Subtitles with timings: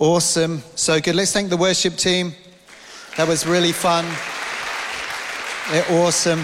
[0.00, 0.60] Awesome.
[0.74, 1.14] So good.
[1.14, 2.32] Let's thank the worship team.
[3.16, 4.04] That was really fun.
[5.70, 6.40] They're awesome.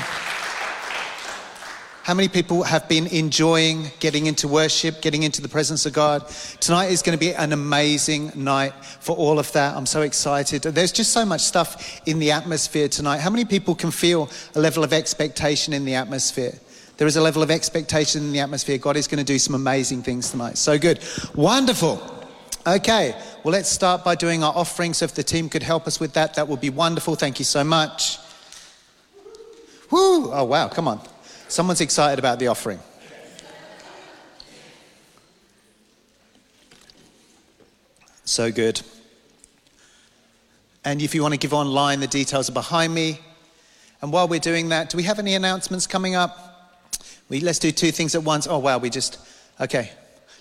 [2.05, 6.29] How many people have been enjoying getting into worship, getting into the presence of God?
[6.61, 9.77] Tonight is going to be an amazing night for all of that.
[9.77, 10.63] I'm so excited.
[10.63, 13.19] There's just so much stuff in the atmosphere tonight.
[13.19, 16.55] How many people can feel a level of expectation in the atmosphere?
[16.99, 18.79] There is a level of expectation in the atmosphere.
[18.79, 20.57] God is going to do some amazing things tonight.
[20.57, 21.01] So good.
[21.35, 22.20] Wonderful.
[22.67, 24.93] Okay, well, let's start by doing our offering.
[24.93, 27.15] So if the team could help us with that, that would be wonderful.
[27.15, 28.19] Thank you so much.
[29.91, 30.31] Woo!
[30.31, 31.01] Oh, wow, come on.
[31.49, 32.79] Someone's excited about the offering.
[38.25, 38.83] So good.
[40.85, 43.21] And if you want to give online, the details are behind me.
[44.03, 46.87] And while we're doing that, do we have any announcements coming up?
[47.29, 48.47] We, let's do two things at once.
[48.47, 49.19] Oh, wow, we just,
[49.61, 49.91] okay.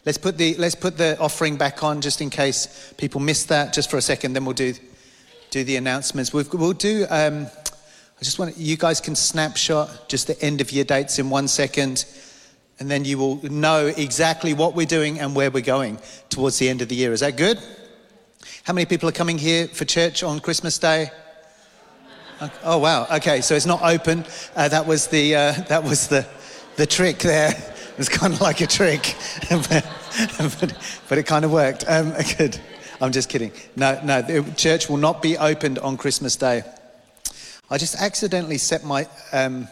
[0.05, 3.73] Let's put, the, let's put the offering back on just in case people miss that,
[3.73, 4.73] just for a second, then we'll do,
[5.49, 6.33] do the announcements.
[6.33, 7.47] we will do, um,
[8.19, 11.47] I just want you guys can snapshot just the end of year dates in one
[11.47, 12.05] second,
[12.79, 16.67] and then you will know exactly what we're doing and where we're going towards the
[16.67, 17.13] end of the year.
[17.13, 17.59] Is that good?
[18.63, 21.11] How many people are coming here for church on Christmas Day?
[22.63, 23.05] Oh wow.
[23.11, 24.25] Okay, so it's not open.
[24.55, 26.25] Uh, that was the uh, that was the
[26.75, 27.53] the trick there.
[27.99, 29.17] Was kind of like a trick,
[29.49, 29.85] but,
[30.37, 30.73] but,
[31.09, 31.83] but, it kind of worked.
[31.85, 32.57] Um, good.
[33.01, 33.51] I'm just kidding.
[33.75, 34.21] No, no.
[34.21, 36.63] The church will not be opened on Christmas Day.
[37.69, 39.67] I just accidentally set my um,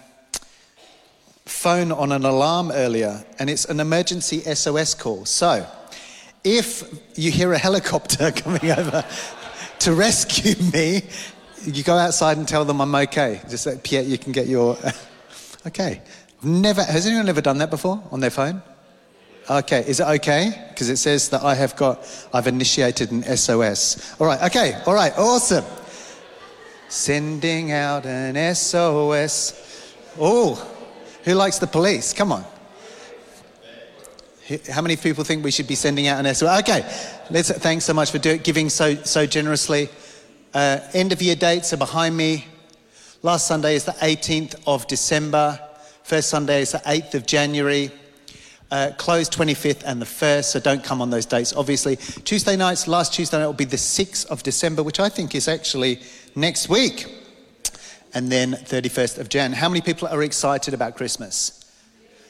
[1.45, 5.23] phone on an alarm earlier, and it's an emergency SOS call.
[5.23, 5.65] So,
[6.43, 6.83] if
[7.15, 9.05] you hear a helicopter coming over
[9.79, 11.03] to rescue me,
[11.63, 13.39] you go outside and tell them I'm okay.
[13.49, 14.77] Just say, Pierre, you can get your.
[15.65, 16.01] okay.
[16.43, 16.83] Never.
[16.83, 18.61] Has anyone ever done that before on their phone?
[19.49, 19.83] Okay.
[19.87, 20.67] Is it okay?
[20.69, 22.07] Because it says that I have got.
[22.33, 24.15] I've initiated an SOS.
[24.19, 24.41] All right.
[24.43, 24.81] Okay.
[24.85, 25.13] All right.
[25.17, 25.65] Awesome.
[26.89, 29.95] Sending out an SOS.
[30.19, 30.55] Oh,
[31.23, 32.13] who likes the police?
[32.13, 32.45] Come on.
[34.71, 36.61] How many people think we should be sending out an SOS?
[36.61, 36.79] Okay,
[37.29, 39.89] let's, thanks so much for do, giving so, so generously.
[40.53, 42.45] Uh, end of year dates are behind me.
[43.23, 45.59] Last Sunday is the 18th of December.
[46.07, 47.91] First Sunday is the 8th of January.
[48.71, 51.97] Uh, closed 25th and the 1st, so don't come on those dates, obviously.
[51.97, 55.49] Tuesday nights, last Tuesday night will be the 6th of December, which I think is
[55.49, 55.99] actually
[56.33, 57.13] next week.
[58.13, 59.51] And then 31st of Jan.
[59.51, 61.69] How many people are excited about Christmas?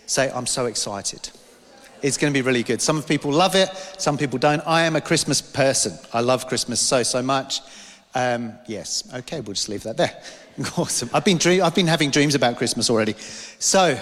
[0.07, 1.29] Say, I'm so excited.
[2.01, 2.81] It's going to be really good.
[2.81, 4.63] Some people love it, some people don't.
[4.65, 5.93] I am a Christmas person.
[6.13, 7.61] I love Christmas so, so much.
[8.15, 10.19] Um, yes, okay, we'll just leave that there.
[10.77, 11.09] Awesome.
[11.13, 13.13] I've been, dream- I've been having dreams about Christmas already.
[13.59, 13.99] So,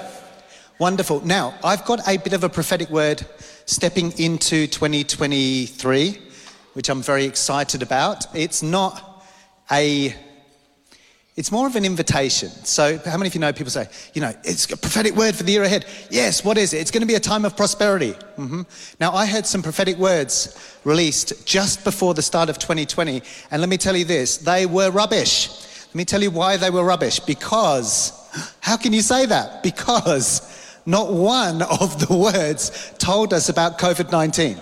[0.80, 1.26] wonderful.
[1.26, 3.26] Now, I've got a bit of a prophetic word
[3.66, 6.18] stepping into 2023,
[6.74, 8.34] which I'm very excited about.
[8.36, 9.26] It's not
[9.72, 10.16] a
[11.36, 12.48] it's more of an invitation.
[12.50, 15.44] So, how many of you know people say, you know, it's a prophetic word for
[15.44, 15.86] the year ahead?
[16.10, 16.78] Yes, what is it?
[16.78, 18.14] It's going to be a time of prosperity.
[18.38, 18.62] Mm-hmm.
[19.02, 23.22] Now, I heard some prophetic words released just before the start of 2020.
[23.52, 25.50] And let me tell you this they were rubbish.
[25.96, 27.22] Let me tell you why they were rubbish.
[27.22, 28.12] Because,
[28.60, 29.64] how can you say that?
[29.64, 34.60] Because not one of the words told us about COVID 19.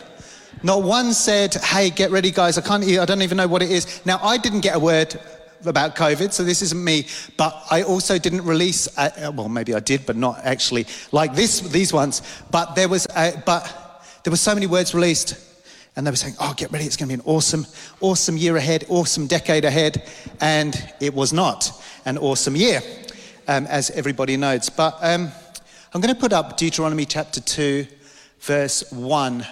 [0.61, 2.59] Not one said, hey, get ready, guys.
[2.59, 4.05] I can't, I don't even know what it is.
[4.05, 5.19] Now, I didn't get a word
[5.65, 7.07] about COVID, so this isn't me.
[7.35, 11.61] But I also didn't release, a, well, maybe I did, but not actually like this,
[11.61, 12.21] these ones.
[12.51, 15.35] But there was, a, but there were so many words released,
[15.95, 16.85] and they were saying, "Oh, get ready!
[16.85, 17.65] It's going to be an awesome,
[18.01, 20.09] awesome year ahead, awesome decade ahead,"
[20.41, 21.71] and it was not
[22.05, 22.81] an awesome year,
[23.47, 24.69] um, as everybody knows.
[24.69, 25.31] But um,
[25.93, 27.87] I'm going to put up Deuteronomy chapter two,
[28.39, 29.45] verse one.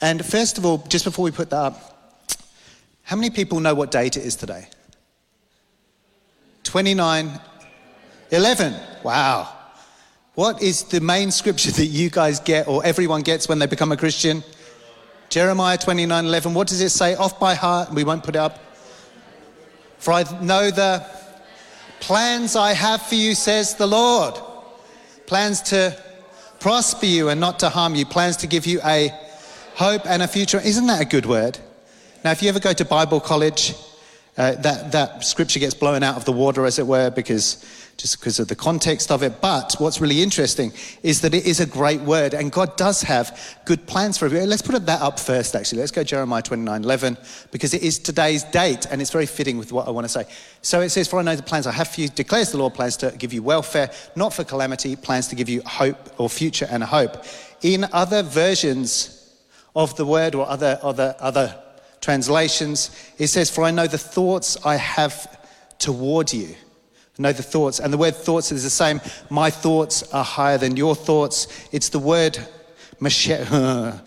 [0.00, 1.94] And first of all, just before we put that up,
[3.04, 4.68] how many people know what date it is today?
[6.64, 7.40] 29,
[8.30, 8.74] 11.
[9.02, 9.48] Wow.
[10.34, 13.92] What is the main scripture that you guys get or everyone gets when they become
[13.92, 14.42] a Christian?
[15.34, 16.54] Jeremiah 29, 11.
[16.54, 17.16] What does it say?
[17.16, 17.90] Off by heart.
[17.90, 18.56] We won't put it up.
[19.98, 21.04] For I know the
[21.98, 24.36] plans I have for you, says the Lord.
[25.26, 26.00] Plans to
[26.60, 28.06] prosper you and not to harm you.
[28.06, 29.10] Plans to give you a
[29.74, 30.60] hope and a future.
[30.60, 31.58] Isn't that a good word?
[32.22, 33.74] Now, if you ever go to Bible college,
[34.38, 37.56] uh, that, that scripture gets blown out of the water, as it were, because
[37.96, 39.40] just because of the context of it.
[39.40, 43.58] But what's really interesting is that it is a great word, and God does have
[43.64, 44.32] good plans for it.
[44.32, 45.80] Let's put that up first, actually.
[45.80, 47.18] Let's go Jeremiah 29 11,
[47.50, 50.26] because it is today's date, and it's very fitting with what I want to say.
[50.62, 52.74] So it says, For I know the plans I have for you, declares the Lord,
[52.74, 56.66] plans to give you welfare, not for calamity, plans to give you hope or future
[56.70, 57.24] and hope.
[57.62, 59.14] In other versions,
[59.74, 61.54] of the word or other, other, other
[62.00, 65.40] translations, it says, For I know the thoughts I have
[65.78, 66.54] toward you.
[67.16, 67.78] Know the thoughts.
[67.78, 69.00] And the word thoughts is the same.
[69.30, 71.68] My thoughts are higher than your thoughts.
[71.70, 72.38] It's the word
[73.00, 74.00] mahashaba.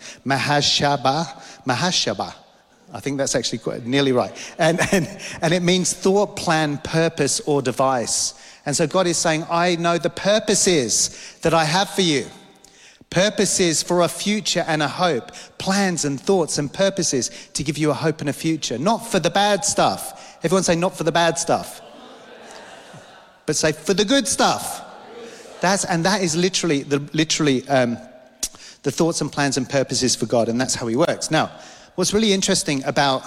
[1.66, 2.34] Mahashaba.
[2.92, 4.32] I think that's actually quite nearly right.
[4.58, 5.08] And, and,
[5.40, 8.34] and it means thought, plan, purpose, or device.
[8.66, 12.26] And so God is saying, I know the purposes that I have for you.
[13.08, 15.32] Purposes for a future and a hope.
[15.56, 18.76] Plans and thoughts and purposes to give you a hope and a future.
[18.76, 20.38] Not for the bad stuff.
[20.42, 21.80] Everyone say, not for the bad stuff.
[23.48, 24.84] But say, for the good stuff.
[25.62, 27.96] That's, and that is literally, the, literally um,
[28.82, 30.50] the thoughts and plans and purposes for God.
[30.50, 31.30] And that's how He works.
[31.30, 31.50] Now,
[31.94, 33.24] what's really interesting about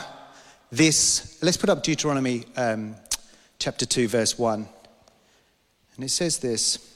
[0.72, 2.94] this, let's put up Deuteronomy um,
[3.58, 4.68] chapter 2, verse 1.
[5.96, 6.96] And it says this.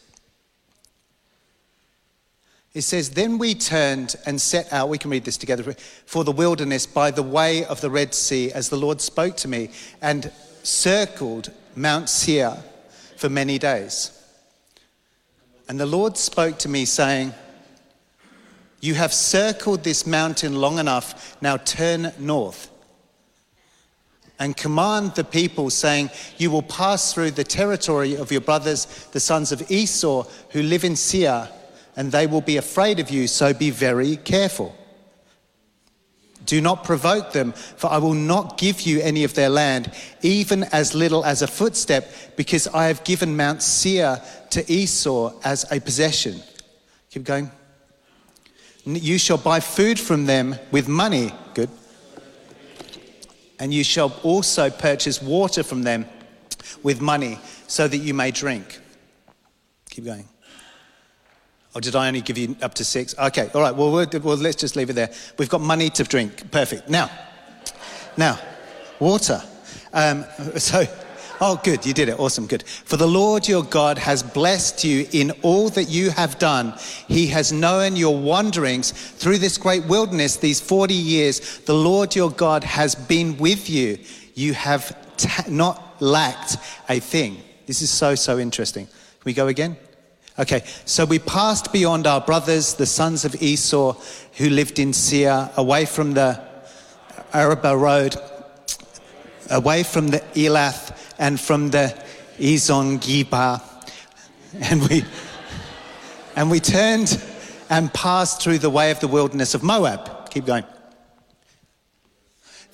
[2.75, 5.73] It says, Then we turned and set out, we can read this together,
[6.05, 9.47] for the wilderness by the way of the Red Sea, as the Lord spoke to
[9.47, 10.31] me, and
[10.61, 12.63] circled Mount Seir
[13.15, 14.11] for many days.
[15.67, 17.33] And the Lord spoke to me, saying,
[18.81, 22.69] You have circled this mountain long enough, now turn north
[24.37, 29.19] and command the people, saying, You will pass through the territory of your brothers, the
[29.19, 31.49] sons of Esau, who live in Seir
[31.95, 34.75] and they will be afraid of you, so be very careful.
[36.45, 40.63] Do not provoke them, for I will not give you any of their land, even
[40.65, 44.21] as little as a footstep, because I have given Mount Seir
[44.51, 46.41] to Esau as a possession.
[47.09, 47.51] Keep going.
[48.85, 51.33] You shall buy food from them with money.
[51.55, 51.69] Good.
[53.59, 56.05] And you shall also purchase water from them
[56.83, 58.79] with money, so that you may drink.
[59.89, 60.27] Keep going.
[61.75, 63.13] Or did I only give you up to six?
[63.19, 65.11] Okay, all right, well, well, let's just leave it there.
[65.37, 66.49] We've got money to drink.
[66.49, 66.89] Perfect.
[66.89, 67.11] Now,
[68.15, 68.39] now,
[68.97, 69.43] water.
[69.91, 70.23] Um,
[70.55, 70.85] so,
[71.41, 72.17] oh, good, you did it.
[72.17, 72.63] Awesome, good.
[72.63, 76.73] For the Lord your God has blessed you in all that you have done.
[77.09, 81.59] He has known your wanderings through this great wilderness these 40 years.
[81.59, 83.99] The Lord your God has been with you.
[84.33, 84.95] You have
[85.49, 86.55] not lacked
[86.87, 87.41] a thing.
[87.65, 88.85] This is so, so interesting.
[88.85, 89.75] Can we go again?
[90.37, 93.93] Okay, so we passed beyond our brothers, the sons of Esau,
[94.33, 96.41] who lived in Seir, away from the
[97.31, 98.17] Arabah road,
[99.49, 101.97] away from the Elath and from the
[102.37, 103.61] Ezion Geber.
[104.59, 105.05] And we,
[106.35, 107.21] and we turned
[107.69, 110.29] and passed through the way of the wilderness of Moab.
[110.31, 110.65] Keep going.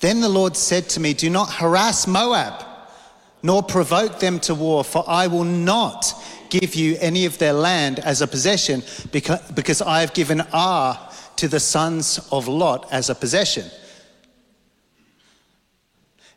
[0.00, 2.64] Then the Lord said to me, Do not harass Moab,
[3.40, 6.12] nor provoke them to war, for I will not
[6.60, 10.98] give you any of their land as a possession because, I have given Ar
[11.36, 13.64] to the sons of Lot as a possession.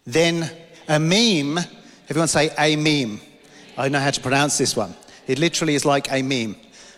[0.05, 0.49] Then
[0.87, 1.59] a meme,
[2.07, 3.19] everyone say a meme.
[3.77, 4.95] I know how to pronounce this one.
[5.27, 6.55] It literally is like a meme.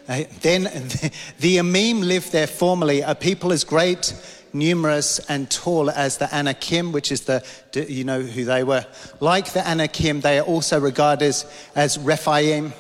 [0.08, 0.64] Uh, then
[1.40, 4.14] the, Emim lived there formerly, a people as great,
[4.54, 7.44] numerous, and tall as the Anakim, which is the,
[7.74, 8.86] you know who they were.
[9.20, 11.36] Like the Anakim, they are also regarded
[11.76, 12.74] as Rephaim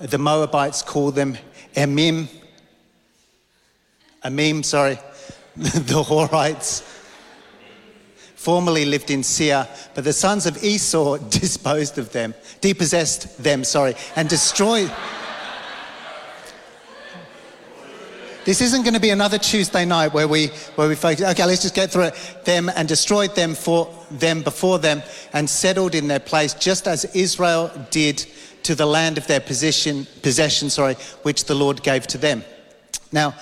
[0.00, 1.36] the Moabites call them
[1.74, 2.28] Emim.
[4.24, 4.98] Emim, sorry.
[5.56, 6.82] the Horites
[8.36, 13.94] formerly lived in Seir, but the sons of Esau disposed of them, depossessed them, sorry,
[14.14, 14.90] and destroyed.
[18.44, 20.46] This isn't going to be another Tuesday night where we
[20.76, 21.22] where we focus.
[21.22, 22.38] Okay, let's just get through it.
[22.46, 25.02] Them and destroyed them for them before them
[25.34, 28.24] and settled in their place, just as Israel did
[28.68, 32.44] to the land of their possession, possession sorry, which the Lord gave to them.
[33.12, 33.34] Now,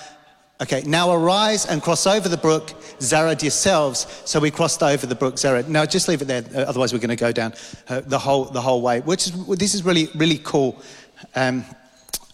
[0.61, 2.67] okay, now arise and cross over the brook
[2.99, 4.07] Zered yourselves.
[4.23, 5.67] So we crossed over the brook Zered.
[5.67, 7.53] Now just leave it there, uh, otherwise we're going to go down
[7.89, 9.01] uh, the whole the whole way.
[9.01, 10.81] Which is this is really really cool,
[11.35, 11.65] um,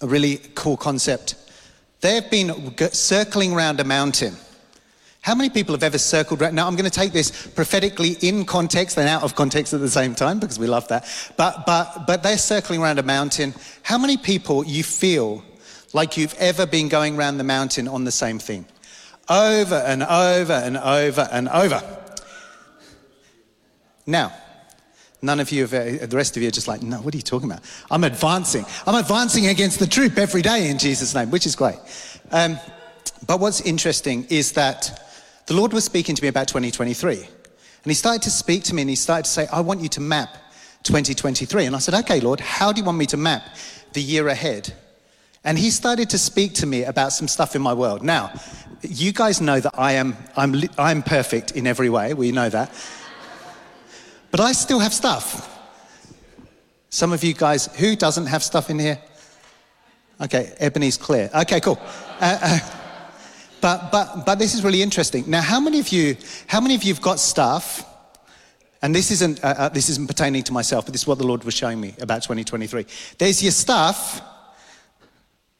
[0.01, 1.33] a really cool concept.
[2.01, 4.35] They have been circling around a mountain.
[5.23, 6.53] How many people have ever circled around?
[6.53, 9.89] Now, I'm going to take this prophetically in context and out of context at the
[9.89, 11.05] same time because we love that.
[11.37, 13.53] But, but, but they're circling around a mountain.
[13.83, 15.41] How many people you feel
[15.93, 18.65] like you've ever been going around the mountain on the same thing?
[19.29, 21.81] Over and over and over and over.
[24.05, 24.33] Now,
[25.21, 27.17] none of you, have, uh, the rest of you are just like, no, what are
[27.17, 27.63] you talking about?
[27.89, 28.65] I'm advancing.
[28.85, 31.79] I'm advancing against the troop every day in Jesus' name, which is great.
[32.29, 32.59] Um,
[33.25, 34.99] but what's interesting is that
[35.45, 37.17] the Lord was speaking to me about 2023.
[37.17, 39.89] And he started to speak to me and he started to say, I want you
[39.89, 40.29] to map
[40.83, 41.65] 2023.
[41.65, 43.43] And I said, okay, Lord, how do you want me to map
[43.91, 44.73] the year ahead?
[45.43, 48.01] And he started to speak to me about some stuff in my world.
[48.01, 48.31] Now,
[48.81, 52.13] you guys know that I am I'm, I'm perfect in every way.
[52.13, 52.71] We know that.
[54.31, 55.49] But I still have stuff.
[56.89, 58.99] Some of you guys, who doesn't have stuff in here?
[60.21, 61.29] Okay, Ebony's clear.
[61.33, 61.79] Okay, cool.
[62.21, 62.59] Uh, uh,
[63.63, 65.23] but, but, but this is really interesting.
[65.25, 66.17] Now, how many of you,
[66.47, 67.85] how many of you have got stuff?
[68.81, 71.25] And this isn't, uh, uh this isn't pertaining to myself, but this is what the
[71.25, 72.85] Lord was showing me about 2023.
[73.17, 74.21] There's your stuff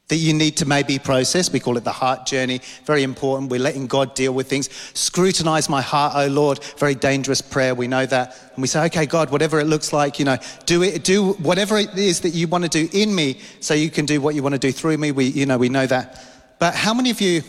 [0.08, 1.50] that you need to maybe process.
[1.50, 2.60] We call it the heart journey.
[2.84, 3.50] Very important.
[3.50, 4.68] We're letting God deal with things.
[4.92, 6.62] Scrutinize my heart, oh Lord.
[6.76, 7.74] Very dangerous prayer.
[7.74, 8.36] We know that.
[8.52, 11.78] And we say, okay, God, whatever it looks like, you know, do it, do whatever
[11.78, 14.42] it is that you want to do in me so you can do what you
[14.42, 15.10] want to do through me.
[15.10, 16.22] We, you know, we know that.
[16.58, 17.42] But how many of you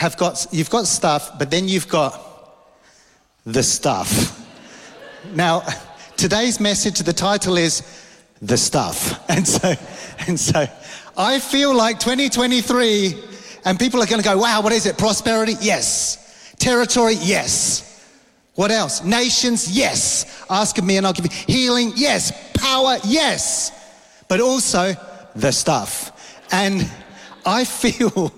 [0.00, 2.18] have got, you've got stuff, but then you've got
[3.44, 4.34] the stuff?
[5.34, 5.62] now,
[6.16, 7.82] today's message, the title is
[8.40, 9.22] the stuff.
[9.28, 9.74] And so,
[10.26, 10.66] and so,
[11.18, 13.14] I feel like 2023,
[13.66, 14.96] and people are going to go, wow, what is it?
[14.96, 15.56] Prosperity?
[15.60, 16.54] Yes.
[16.58, 17.16] Territory?
[17.20, 17.86] Yes.
[18.54, 19.04] What else?
[19.04, 19.70] Nations?
[19.70, 20.44] Yes.
[20.48, 21.92] Ask of me and I'll give you healing?
[21.94, 22.32] Yes.
[22.54, 22.96] Power?
[23.04, 23.70] Yes.
[24.28, 24.94] But also
[25.36, 26.46] the stuff.
[26.50, 26.90] And
[27.44, 28.32] I feel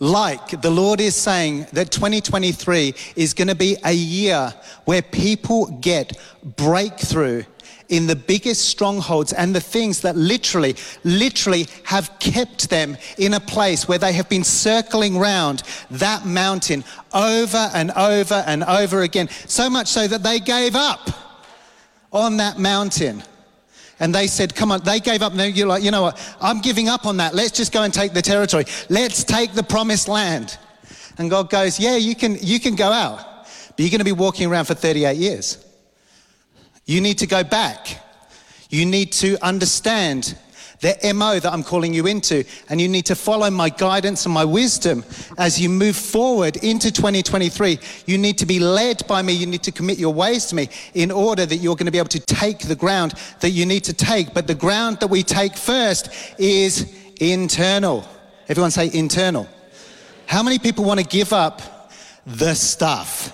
[0.00, 4.52] like the Lord is saying that 2023 is going to be a year
[4.84, 6.18] where people get
[6.56, 7.44] breakthrough
[7.88, 10.74] in the biggest strongholds and the things that literally,
[11.04, 16.82] literally have kept them in a place where they have been circling round that mountain
[17.12, 19.28] over and over and over again.
[19.46, 21.10] So much so that they gave up
[22.12, 23.22] on that mountain.
[24.00, 25.34] And they said, Come on, they gave up.
[25.34, 26.36] And you're like, You know what?
[26.40, 27.34] I'm giving up on that.
[27.34, 28.64] Let's just go and take the territory.
[28.88, 30.58] Let's take the promised land.
[31.18, 33.18] And God goes, Yeah, you can, you can go out,
[33.68, 35.64] but you're going to be walking around for 38 years.
[36.86, 38.00] You need to go back.
[38.68, 40.36] You need to understand
[40.80, 44.34] the MO that I'm calling you into, and you need to follow my guidance and
[44.34, 45.04] my wisdom
[45.38, 47.78] as you move forward into 2023.
[48.06, 49.32] You need to be led by me.
[49.32, 51.98] You need to commit your ways to me in order that you're going to be
[51.98, 54.34] able to take the ground that you need to take.
[54.34, 58.06] But the ground that we take first is internal.
[58.48, 59.48] Everyone say internal.
[60.26, 61.62] How many people want to give up
[62.26, 63.32] the stuff?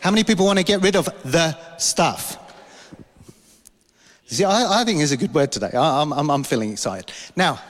[0.00, 2.43] How many people want to get rid of the stuff?
[4.26, 5.70] See, I, I think is a good word today.
[5.74, 7.12] I, am I'm, I'm feeling excited.
[7.36, 7.60] Now,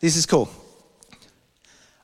[0.00, 0.48] this is cool.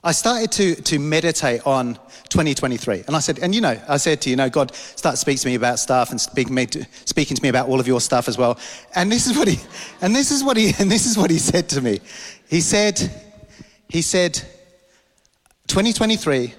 [0.05, 1.95] I started to, to meditate on
[2.29, 3.05] 2023.
[3.07, 5.49] And I said, and you know, I said to you, know, God starts speaking to
[5.49, 8.27] me about stuff and speaking, me to, speaking to me about all of your stuff
[8.29, 8.59] as well.
[8.95, 9.61] And this is what he,
[10.01, 12.01] and this is what he, and this is what he said to me.
[12.49, 12.99] He said,
[13.89, 14.35] he said,
[15.69, 16.53] 2023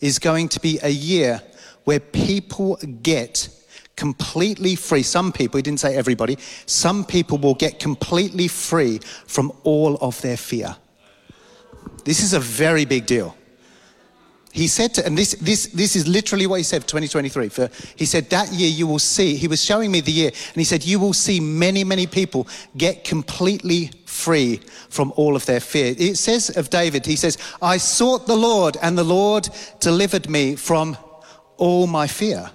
[0.00, 1.40] is going to be a year
[1.84, 3.48] where people get
[4.00, 5.02] completely free.
[5.02, 10.18] Some people, he didn't say everybody, some people will get completely free from all of
[10.22, 10.74] their fear.
[12.06, 13.36] This is a very big deal.
[14.52, 17.48] He said to, and this, this, this is literally what he said for 2023.
[17.50, 20.56] For, he said, that year you will see, he was showing me the year, and
[20.56, 25.60] he said, you will see many, many people get completely free from all of their
[25.60, 25.94] fear.
[25.98, 30.56] It says of David, he says, I sought the Lord, and the Lord delivered me
[30.56, 30.96] from
[31.58, 32.50] all my fear.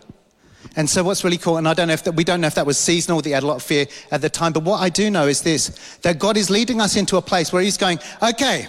[0.76, 2.56] And so what's really cool, and I don't know if that, we don't know if
[2.56, 4.90] that was seasonal, that had a lot of fear at the time, but what I
[4.90, 8.00] do know is this, that God is leading us into a place where he's going,
[8.22, 8.68] okay,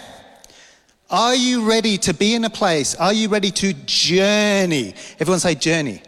[1.11, 2.95] are you ready to be in a place?
[2.97, 4.95] Are you ready to journey?
[5.19, 6.03] Everyone say journey.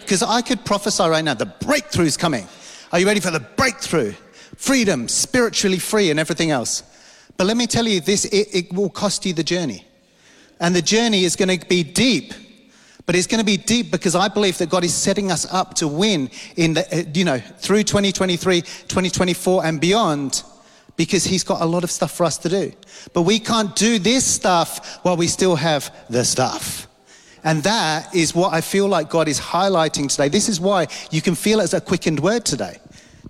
[0.00, 2.46] Because I could prophesy right now, the breakthrough's coming.
[2.92, 4.12] Are you ready for the breakthrough?
[4.56, 6.82] Freedom, spiritually free, and everything else.
[7.36, 9.84] But let me tell you this, it, it will cost you the journey.
[10.60, 12.32] And the journey is going to be deep
[13.06, 15.74] but it's going to be deep because I believe that God is setting us up
[15.74, 20.42] to win in the, uh, you know, through 2023, 2024 and beyond
[20.96, 22.72] because he's got a lot of stuff for us to do.
[23.12, 26.88] But we can't do this stuff while we still have the stuff.
[27.44, 30.28] And that is what I feel like God is highlighting today.
[30.28, 32.78] This is why you can feel it as a quickened word today.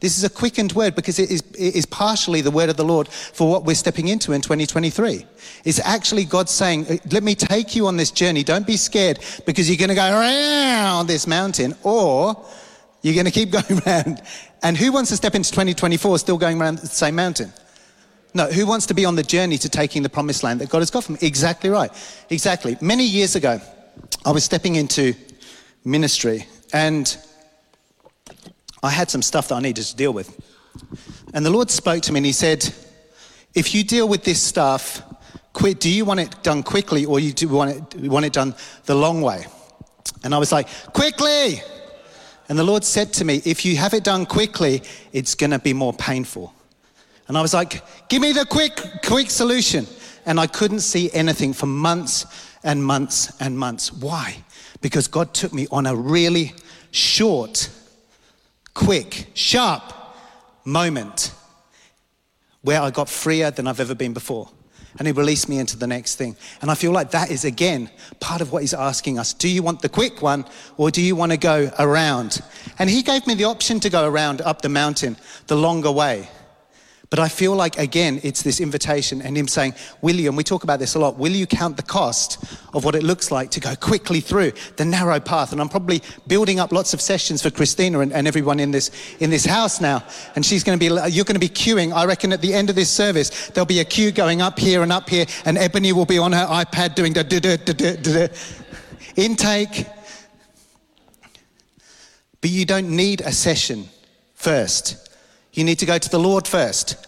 [0.01, 2.85] This is a quickened word because it is, it is partially the word of the
[2.85, 5.25] Lord for what we're stepping into in 2023.
[5.65, 8.43] It's actually God saying, uh, let me take you on this journey.
[8.43, 12.45] Don't be scared because you're going to go around this mountain or
[13.01, 14.21] you're going to keep going around.
[14.63, 17.53] And who wants to step into 2024 still going around the same mountain?
[18.35, 20.81] No, who wants to be on the journey to taking the promised land that God
[20.81, 21.19] has got for me?
[21.23, 21.91] Exactly right.
[22.29, 22.77] Exactly.
[22.83, 23.61] Many years ago,
[24.27, 25.15] I was stepping into
[25.87, 27.17] ministry and
[28.87, 30.35] I had some stuff that I needed to deal with.
[31.35, 32.73] And the Lord spoke to me and He said,
[33.55, 35.03] If you deal with this stuff,
[35.53, 38.55] quick, do you want it done quickly or you do want it, want it done
[38.85, 39.47] the long way?
[40.25, 41.61] And I was like, Quickly!
[42.49, 45.59] And the Lord said to me, If you have it done quickly, it's going to
[45.59, 46.55] be more painful.
[47.29, 49.87] And I was like, give me the quick, quick solution.
[50.25, 52.27] And I couldn't see anything for months
[52.63, 53.93] and months and months.
[53.93, 54.37] Why?
[54.81, 56.55] Because God took me on a really
[56.91, 57.69] short,
[58.77, 59.83] quick, sharp
[60.65, 61.33] moment
[62.61, 64.51] where I got freer than I've ever been before.
[64.99, 66.37] And he released me into the next thing.
[66.63, 67.91] And I feel like that is, again,
[68.21, 69.33] part of what he's asking us.
[69.33, 70.45] Do you want the quick one
[70.77, 72.41] or do you want to go around?
[72.79, 75.17] And he gave me the option to go around up the mountain,
[75.49, 76.29] the longer way.
[77.09, 80.81] But I feel like, again, it's this invitation and him saying, William, we talk about
[80.81, 81.17] this a lot.
[81.17, 82.43] Will you count the cost
[82.75, 85.53] of what it looks like to go quickly through the narrow path?
[85.53, 88.91] And I'm probably building up lots of sessions for Christina and, and everyone in this,
[89.21, 90.03] in this house now.
[90.35, 91.95] And she's going to be, you're going to be queuing.
[91.95, 94.83] I reckon at the end of this service, there'll be a queue going up here
[94.83, 95.27] and up here.
[95.45, 98.29] And Ebony will be on her iPad doing the da, da, da, da,
[99.15, 99.87] intake.
[102.41, 103.89] But you don't need a session
[104.35, 105.06] first.
[105.57, 107.07] You need to go to the Lord first.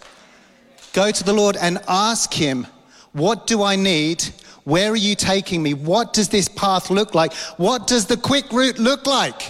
[0.95, 2.67] Go to the Lord and ask Him,
[3.12, 4.25] What do I need?
[4.64, 5.75] Where are you taking me?
[5.75, 7.33] What does this path look like?
[7.59, 9.43] What does the quick route look like?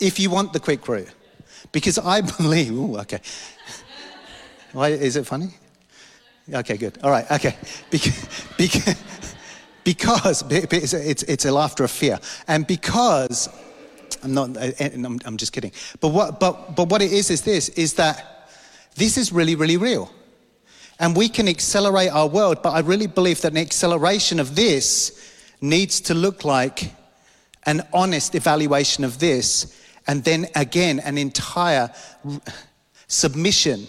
[0.00, 1.08] If you want the quick route.
[1.70, 3.20] Because I believe, ooh, okay.
[4.72, 5.50] Why, is it funny?
[6.52, 6.98] Okay, good.
[7.02, 7.56] All right, okay.
[8.56, 8.96] Because,
[9.84, 12.18] because, because it's, it's a laughter of fear.
[12.46, 13.48] And because
[14.22, 15.72] I'm not, I'm, I'm just kidding.
[16.00, 18.48] But what, but, but what it is is this, is that
[18.96, 20.10] this is really, really real.
[20.98, 25.32] And we can accelerate our world, but I really believe that an acceleration of this
[25.60, 26.92] needs to look like
[27.64, 31.92] an honest evaluation of this, and then again, an entire
[33.06, 33.86] submission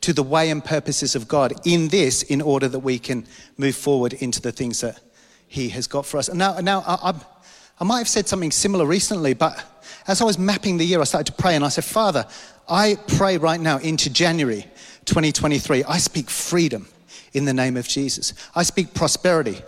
[0.00, 3.74] to the way and purposes of God in this in order that we can move
[3.74, 5.00] forward into the things that
[5.48, 6.32] He has got for us.
[6.32, 7.14] Now, now I, I,
[7.78, 9.62] I might have said something similar recently, but
[10.06, 12.26] as I was mapping the year, I started to pray and I said, Father,
[12.68, 14.66] I pray right now into January
[15.04, 15.84] 2023.
[15.84, 16.88] I speak freedom
[17.32, 18.32] in the name of Jesus.
[18.54, 19.60] I speak prosperity.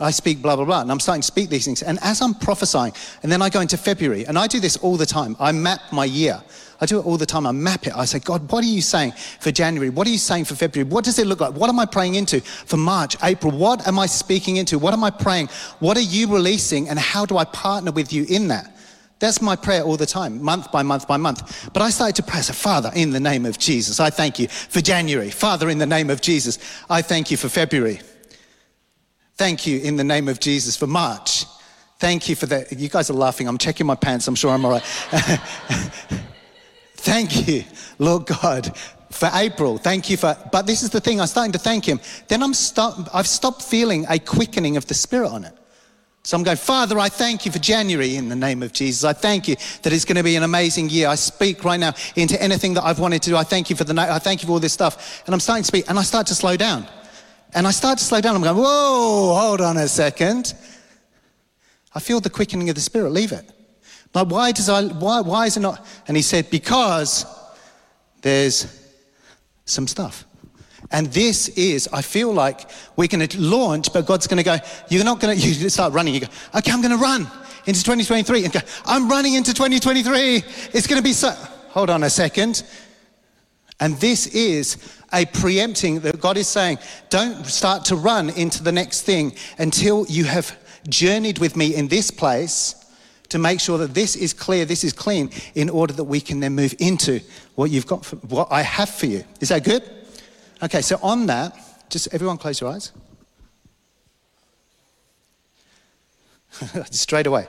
[0.00, 0.80] I speak blah, blah, blah.
[0.80, 1.82] And I'm starting to speak these things.
[1.82, 2.92] And as I'm prophesying,
[3.22, 5.36] and then I go into February, and I do this all the time.
[5.38, 6.40] I map my year.
[6.80, 7.46] I do it all the time.
[7.46, 7.92] I map it.
[7.94, 9.90] I say, God, what are you saying for January?
[9.90, 10.90] What are you saying for February?
[10.90, 11.52] What does it look like?
[11.52, 13.52] What am I praying into for March, April?
[13.52, 14.78] What am I speaking into?
[14.78, 15.48] What am I praying?
[15.80, 16.88] What are you releasing?
[16.88, 18.74] And how do I partner with you in that?
[19.18, 21.70] That's my prayer all the time, month by month by month.
[21.74, 24.38] But I started to pray, I said, Father, in the name of Jesus, I thank
[24.38, 25.28] you for January.
[25.28, 28.00] Father, in the name of Jesus, I thank you for February.
[29.40, 31.46] Thank you in the name of Jesus for March.
[31.98, 32.78] Thank you for that.
[32.78, 33.48] You guys are laughing.
[33.48, 34.28] I'm checking my pants.
[34.28, 34.82] I'm sure I'm all right.
[36.96, 37.64] thank you,
[37.98, 38.76] Lord God,
[39.08, 39.78] for April.
[39.78, 42.00] Thank you for, but this is the thing, I'm starting to thank Him.
[42.28, 45.56] Then I'm start, I've stopped feeling a quickening of the Spirit on it.
[46.22, 49.04] So I'm going, Father, I thank you for January in the name of Jesus.
[49.04, 51.08] I thank you that it's going to be an amazing year.
[51.08, 53.36] I speak right now into anything that I've wanted to do.
[53.36, 54.10] I thank you for the night.
[54.10, 55.22] I thank you for all this stuff.
[55.24, 56.86] And I'm starting to speak and I start to slow down.
[57.54, 58.36] And I start to slow down.
[58.36, 60.54] I'm going, whoa, hold on a second.
[61.94, 63.10] I feel the quickening of the spirit.
[63.10, 63.50] Leave it.
[64.14, 65.86] Like, why does I, why, why is it not?
[66.06, 67.24] And he said, because
[68.22, 68.80] there's
[69.64, 70.24] some stuff.
[70.92, 74.56] And this is, I feel like we're going to launch, but God's going to go,
[74.88, 76.14] you're not going to, you start running.
[76.14, 77.22] You go, okay, I'm going to run
[77.66, 80.42] into 2023 and go, I'm running into 2023.
[80.72, 81.30] It's going to be so,
[81.68, 82.64] hold on a second.
[83.78, 88.72] And this is a preempting that God is saying, don't start to run into the
[88.72, 90.56] next thing until you have
[90.88, 92.74] journeyed with me in this place
[93.28, 96.40] to make sure that this is clear, this is clean, in order that we can
[96.40, 97.20] then move into
[97.54, 99.24] what you've got, for, what I have for you.
[99.40, 99.88] Is that good?
[100.62, 101.56] Okay, so on that,
[101.88, 102.92] just everyone close your eyes.
[106.90, 107.46] Straight away.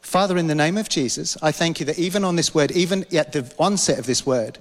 [0.00, 3.04] Father, in the name of Jesus, I thank you that even on this word, even
[3.14, 4.58] at the onset of this word,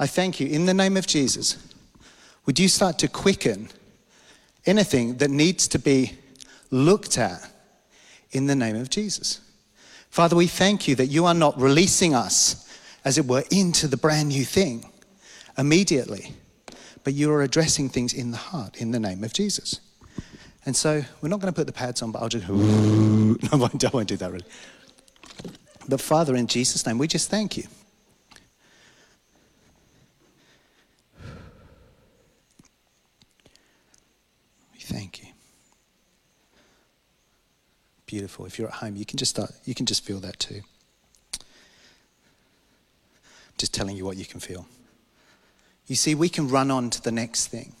[0.00, 1.56] I thank you in the name of Jesus.
[2.46, 3.68] Would you start to quicken
[4.66, 6.18] anything that needs to be
[6.72, 7.48] looked at
[8.32, 9.40] in the name of Jesus?
[10.10, 12.68] Father, we thank you that you are not releasing us,
[13.04, 14.90] as it were, into the brand new thing
[15.56, 16.34] immediately
[17.04, 19.80] but you are addressing things in the heart in the name of Jesus.
[20.66, 23.56] And so we're not going to put the pads on, but I'll just, no, I
[23.56, 24.44] won't, I won't do that really.
[25.88, 27.64] But Father, in Jesus' name, we just thank you.
[34.90, 35.28] Thank you.
[38.06, 38.44] Beautiful.
[38.44, 40.62] If you're at home, you can just start, you can just feel that too.
[43.56, 44.66] Just telling you what you can feel.
[45.86, 47.72] You see, we can run on to the next thing.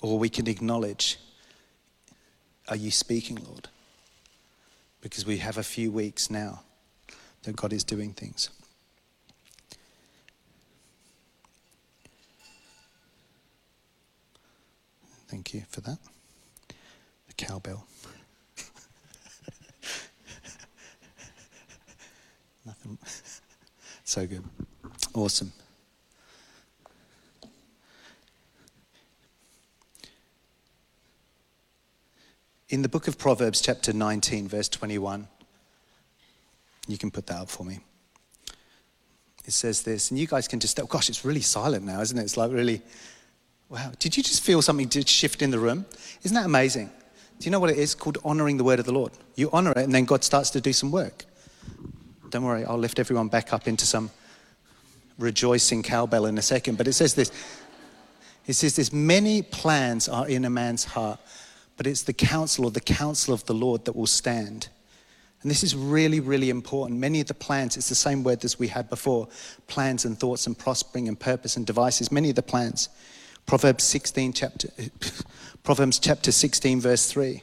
[0.00, 1.18] Or we can acknowledge,
[2.68, 3.68] Are you speaking, Lord?
[5.02, 6.62] Because we have a few weeks now
[7.42, 8.48] that God is doing things.
[15.30, 15.98] Thank you for that.
[17.28, 17.86] The cowbell.
[22.66, 22.98] Nothing.
[24.02, 24.42] So good.
[25.14, 25.52] Awesome.
[32.70, 35.28] In the book of Proverbs, chapter 19, verse 21,
[36.88, 37.78] you can put that up for me.
[39.44, 42.18] It says this, and you guys can just, oh gosh, it's really silent now, isn't
[42.18, 42.22] it?
[42.22, 42.82] It's like really,
[43.70, 43.92] wow.
[43.98, 45.86] Did you just feel something did shift in the room?
[46.22, 46.90] Isn't that amazing?
[47.38, 47.94] Do you know what it is?
[47.94, 49.12] Called honoring the word of the Lord.
[49.36, 51.24] You honor it, and then God starts to do some work.
[52.28, 54.10] Don't worry, I'll lift everyone back up into some
[55.18, 56.76] rejoicing cowbell in a second.
[56.76, 57.32] But it says this
[58.46, 61.20] it says this many plans are in a man's heart,
[61.76, 64.68] but it's the counsel or the counsel of the Lord that will stand.
[65.42, 67.00] And this is really, really important.
[67.00, 69.28] Many of the plans, it's the same word as we had before
[69.68, 72.12] plans and thoughts and prospering and purpose and devices.
[72.12, 72.90] Many of the plans.
[73.50, 74.68] Proverbs 16, chapter,
[75.64, 77.42] Proverbs chapter 16, verse 3.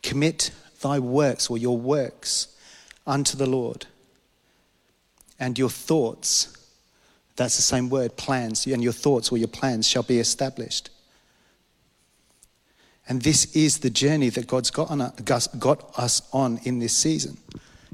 [0.00, 2.56] Commit thy works or your works
[3.08, 3.86] unto the Lord
[5.40, 6.56] and your thoughts,
[7.34, 10.90] that's the same word, plans, and your thoughts or your plans shall be established.
[13.08, 14.88] And this is the journey that God's got,
[15.58, 17.36] got us on in this season,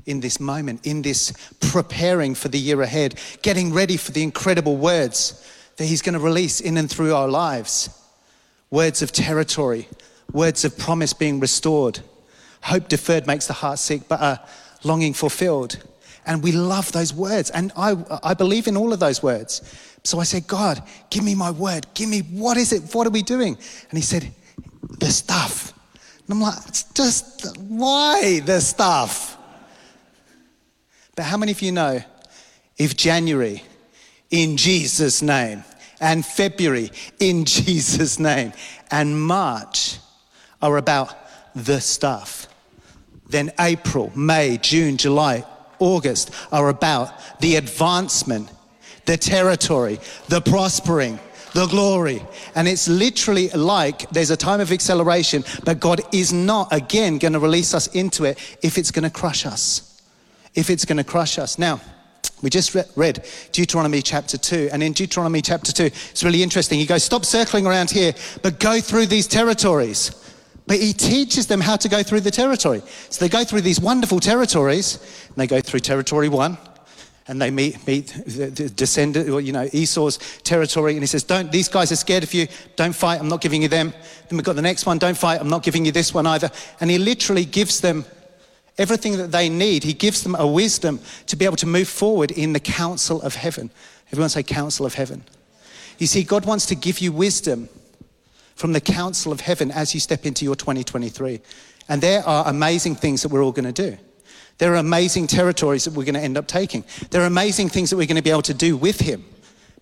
[0.05, 4.77] in this moment, in this preparing for the year ahead, getting ready for the incredible
[4.77, 7.99] words that He's going to release in and through our lives
[8.71, 9.87] words of territory,
[10.33, 12.01] words of promise being restored.
[12.63, 14.41] Hope deferred makes the heart sick, but a
[14.83, 15.83] longing fulfilled.
[16.25, 17.51] And we love those words.
[17.51, 19.61] And I, I believe in all of those words.
[20.05, 21.87] So I said, God, give me my word.
[21.95, 22.95] Give me, what is it?
[22.95, 23.59] What are we doing?
[23.91, 24.33] And he said,
[24.99, 25.73] the stuff.
[26.27, 29.37] And I'm like, it's just, why the stuff?
[31.15, 32.01] But how many of you know
[32.79, 33.63] if January,
[34.33, 35.63] in Jesus' name,
[36.01, 36.91] and February,
[37.21, 38.53] in Jesus' name,
[38.91, 39.99] and March
[40.61, 41.15] are about
[41.55, 42.49] the stuff,
[43.29, 45.45] then April, May, June, July,
[45.79, 48.51] August are about the advancement,
[49.05, 51.19] the territory, the prospering,
[51.55, 52.23] the glory.
[52.55, 57.33] And it's literally like there's a time of acceleration, but God is not again going
[57.33, 60.01] to release us into it if it's going to crush us.
[60.55, 61.59] If it's going to crush us.
[61.59, 61.81] Now,
[62.43, 64.71] we just read Deuteronomy chapter 2.
[64.73, 66.79] And in Deuteronomy chapter 2, it's really interesting.
[66.79, 70.11] He goes, Stop circling around here, but go through these territories.
[70.67, 72.83] But he teaches them how to go through the territory.
[73.11, 76.59] So they go through these wonderful territories, and they go through territory one,
[77.29, 81.23] and they meet, meet the, the descendant, or, you know, Esau's territory, and he says,
[81.23, 83.93] Don't, these guys are scared of you, don't fight, I'm not giving you them.
[84.29, 86.51] Then we've got the next one, don't fight, I'm not giving you this one either.
[86.81, 88.05] And he literally gives them
[88.79, 89.85] everything that they need.
[89.85, 93.35] He gives them a wisdom to be able to move forward in the counsel of
[93.35, 93.71] heaven.
[94.09, 95.25] Everyone say, counsel of heaven.
[95.99, 97.69] You see, God wants to give you wisdom
[98.55, 101.41] from the counsel of heaven as you step into your 2023.
[101.89, 103.97] And there are amazing things that we're all going to do.
[104.59, 106.85] There are amazing territories that we're going to end up taking.
[107.11, 109.25] There are amazing things that we're going to be able to do with Him.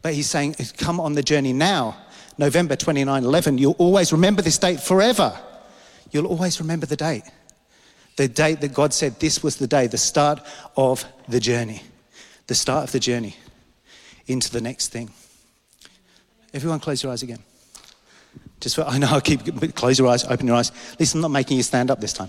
[0.03, 1.97] But He's saying, come on the journey now.
[2.39, 3.59] November 29 11.
[3.59, 5.39] You'll always remember this date forever.
[6.11, 7.25] You'll always remember the date.
[8.21, 10.43] The date that God said this was the day, the start
[10.77, 11.81] of the journey.
[12.49, 13.35] The start of the journey
[14.27, 15.09] into the next thing.
[16.53, 17.39] Everyone, close your eyes again.
[18.61, 20.71] Just for, I know I keep, close your eyes, open your eyes.
[20.99, 22.29] Listen, I'm not making you stand up this time.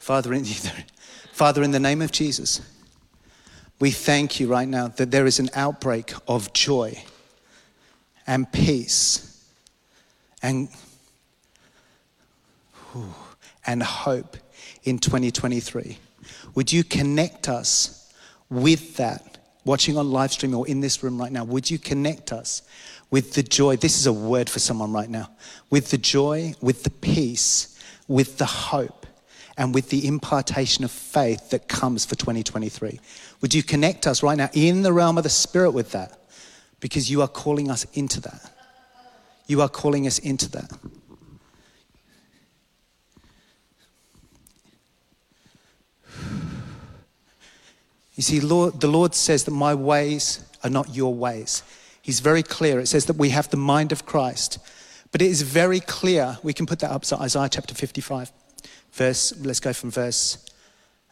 [0.00, 0.44] Father in,
[1.32, 2.60] Father, in the name of Jesus,
[3.80, 7.02] we thank you right now that there is an outbreak of joy
[8.26, 9.31] and peace
[10.42, 10.68] and,
[13.66, 14.36] and hope
[14.84, 15.98] in 2023.
[16.54, 18.12] Would you connect us
[18.50, 19.32] with that
[19.64, 22.62] watching on live stream or in this room right now, would you connect us
[23.10, 23.76] with the joy?
[23.76, 25.30] This is a word for someone right now.
[25.70, 27.78] With the joy, with the peace,
[28.08, 29.06] with the hope,
[29.58, 32.98] and with the impartation of faith that comes for 2023.
[33.42, 36.18] Would you connect us right now in the realm of the Spirit with that?
[36.80, 38.51] Because you are calling us into that.
[39.46, 40.70] You are calling us into that.
[48.14, 51.62] You see, Lord, the Lord says that my ways are not your ways.
[52.02, 52.78] He's very clear.
[52.78, 54.58] It says that we have the mind of Christ.
[55.12, 56.38] But it is very clear.
[56.42, 57.04] We can put that up.
[57.04, 58.32] So Isaiah chapter 55,
[58.92, 60.44] verse, let's go from verse,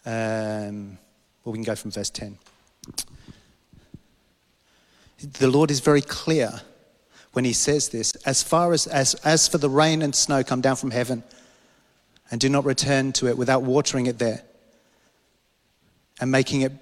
[0.04, 0.98] um,
[1.44, 2.38] well, we can go from verse 10.
[5.38, 6.60] The Lord is very clear
[7.32, 8.14] when he says this.
[8.26, 11.22] As far as, as, as for the rain and snow come down from heaven,
[12.30, 14.42] and do not return to it without watering it there
[16.20, 16.72] and making it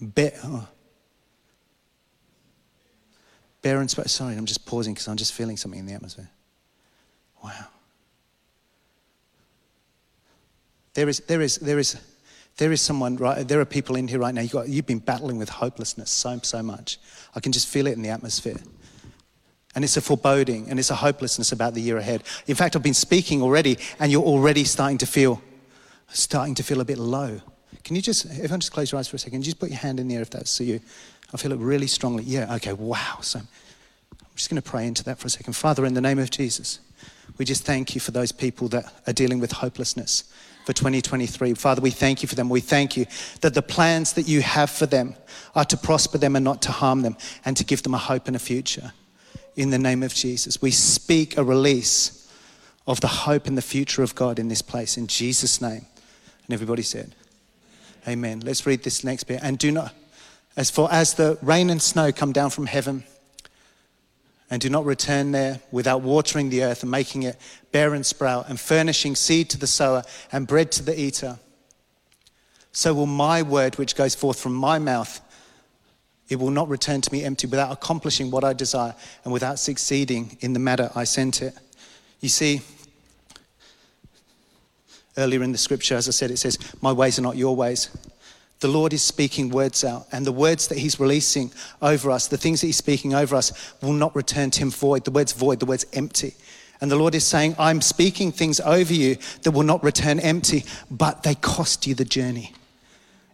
[0.00, 0.38] better.
[0.42, 0.68] Oh.
[3.62, 4.10] Barren Sprout.
[4.10, 6.28] Sorry, I'm just pausing because I'm just feeling something in the atmosphere.
[7.42, 7.66] Wow.
[10.94, 11.96] There is, there is, there is,
[12.56, 13.46] there is someone, right?
[13.46, 14.40] There are people in here right now.
[14.40, 16.98] You've, got, you've been battling with hopelessness so, so much.
[17.34, 18.56] I can just feel it in the atmosphere.
[19.76, 22.24] And it's a foreboding and it's a hopelessness about the year ahead.
[22.48, 25.40] In fact, I've been speaking already, and you're already starting to feel,
[26.08, 27.40] starting to feel a bit low.
[27.84, 29.78] Can you just, if I just close your eyes for a second, just put your
[29.78, 30.80] hand in the air if that's you.
[31.32, 32.24] I feel it really strongly.
[32.24, 33.18] Yeah, okay, wow.
[33.20, 33.46] So I'm
[34.34, 35.52] just going to pray into that for a second.
[35.52, 36.80] Father, in the name of Jesus,
[37.38, 40.24] we just thank you for those people that are dealing with hopelessness
[40.64, 41.54] for 2023.
[41.54, 42.48] Father, we thank you for them.
[42.48, 43.06] We thank you
[43.42, 45.14] that the plans that you have for them
[45.54, 48.26] are to prosper them and not to harm them and to give them a hope
[48.26, 48.92] and a future.
[49.56, 52.30] In the name of Jesus, we speak a release
[52.86, 55.86] of the hope and the future of God in this place in Jesus' name.
[56.44, 57.14] And everybody said,
[58.06, 58.40] Amen.
[58.40, 59.40] Let's read this next bit.
[59.42, 59.92] And do not,
[60.56, 63.02] as for as the rain and snow come down from heaven,
[64.48, 67.36] and do not return there without watering the earth and making it
[67.72, 71.40] bear and sprout and furnishing seed to the sower and bread to the eater.
[72.70, 75.20] So will my word, which goes forth from my mouth,
[76.28, 80.36] it will not return to me empty without accomplishing what I desire and without succeeding
[80.40, 81.54] in the matter I sent it.
[82.20, 82.62] You see,
[85.16, 87.90] earlier in the scripture, as I said, it says, My ways are not your ways.
[88.60, 92.38] The Lord is speaking words out, and the words that He's releasing over us, the
[92.38, 95.04] things that He's speaking over us, will not return to Him void.
[95.04, 96.34] The word's void, the word's empty.
[96.80, 100.64] And the Lord is saying, I'm speaking things over you that will not return empty,
[100.90, 102.52] but they cost you the journey.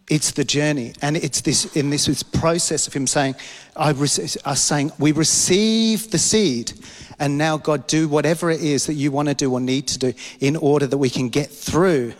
[0.09, 0.93] It's the journey.
[1.01, 3.35] And it's this in this, this process of him saying,
[3.75, 6.73] I us saying, we receive the seed,
[7.19, 9.99] and now God do whatever it is that you want to do or need to
[9.99, 12.13] do in order that we can get through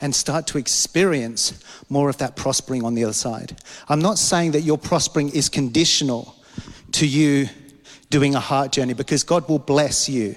[0.00, 3.56] and start to experience more of that prospering on the other side.
[3.88, 6.36] I'm not saying that your prospering is conditional
[6.92, 7.48] to you
[8.10, 10.36] doing a heart journey because God will bless you.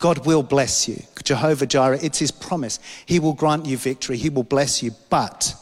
[0.00, 1.02] God will bless you.
[1.22, 2.80] Jehovah Jireh, it's his promise.
[3.06, 4.90] He will grant you victory, he will bless you.
[5.08, 5.54] But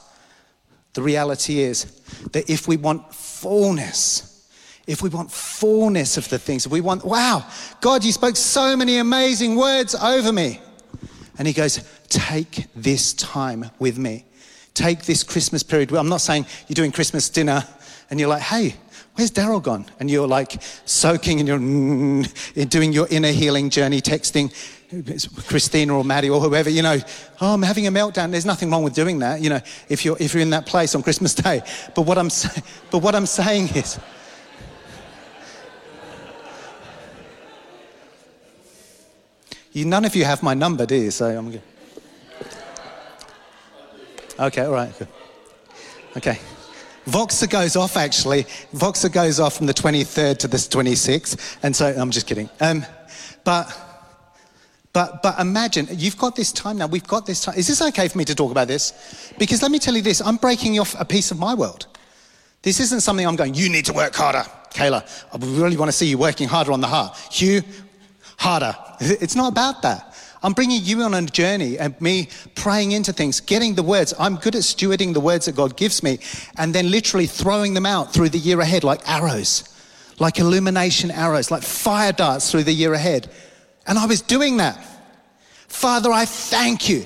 [0.94, 1.84] the reality is
[2.32, 4.48] that if we want fullness,
[4.86, 7.44] if we want fullness of the things, if we want, wow,
[7.80, 10.60] God, you spoke so many amazing words over me.
[11.36, 14.24] And he goes, take this time with me.
[14.72, 15.92] Take this Christmas period.
[15.92, 17.64] I'm not saying you're doing Christmas dinner
[18.10, 18.76] and you're like, hey,
[19.14, 19.86] where's Daryl gone?
[19.98, 24.52] And you're like soaking and you're doing your inner healing journey, texting
[25.46, 26.98] Christina or Maddie or whoever, you know,
[27.40, 28.30] oh, I'm having a meltdown.
[28.30, 30.94] There's nothing wrong with doing that, you know, if you're, if you're in that place
[30.94, 31.62] on Christmas Day.
[31.94, 32.28] But what I'm,
[32.90, 33.98] but what I'm saying is,
[39.72, 41.10] you, none of you have my number, do you?
[41.10, 41.62] So I'm good.
[44.38, 45.08] Okay, all right, good.
[46.16, 46.38] Okay.
[47.06, 48.44] Voxer goes off actually.
[48.74, 51.58] Voxer goes off from the 23rd to the 26th.
[51.62, 52.48] And so, I'm just kidding.
[52.60, 52.84] Um,
[53.44, 53.66] but,
[54.94, 56.86] but, but imagine, you've got this time now.
[56.86, 57.56] We've got this time.
[57.58, 59.32] Is this okay for me to talk about this?
[59.38, 61.86] Because let me tell you this I'm breaking off a piece of my world.
[62.62, 64.44] This isn't something I'm going, you need to work harder.
[64.70, 67.16] Kayla, I really want to see you working harder on the heart.
[67.30, 67.62] Hugh,
[68.38, 68.74] harder.
[69.00, 70.14] It's not about that.
[70.44, 74.14] I'm bringing you on a journey and me praying into things, getting the words.
[74.18, 76.18] I'm good at stewarding the words that God gives me
[76.56, 79.64] and then literally throwing them out through the year ahead like arrows,
[80.18, 83.30] like illumination arrows, like fire darts through the year ahead.
[83.86, 84.78] And I was doing that.
[85.68, 87.04] Father, I thank you.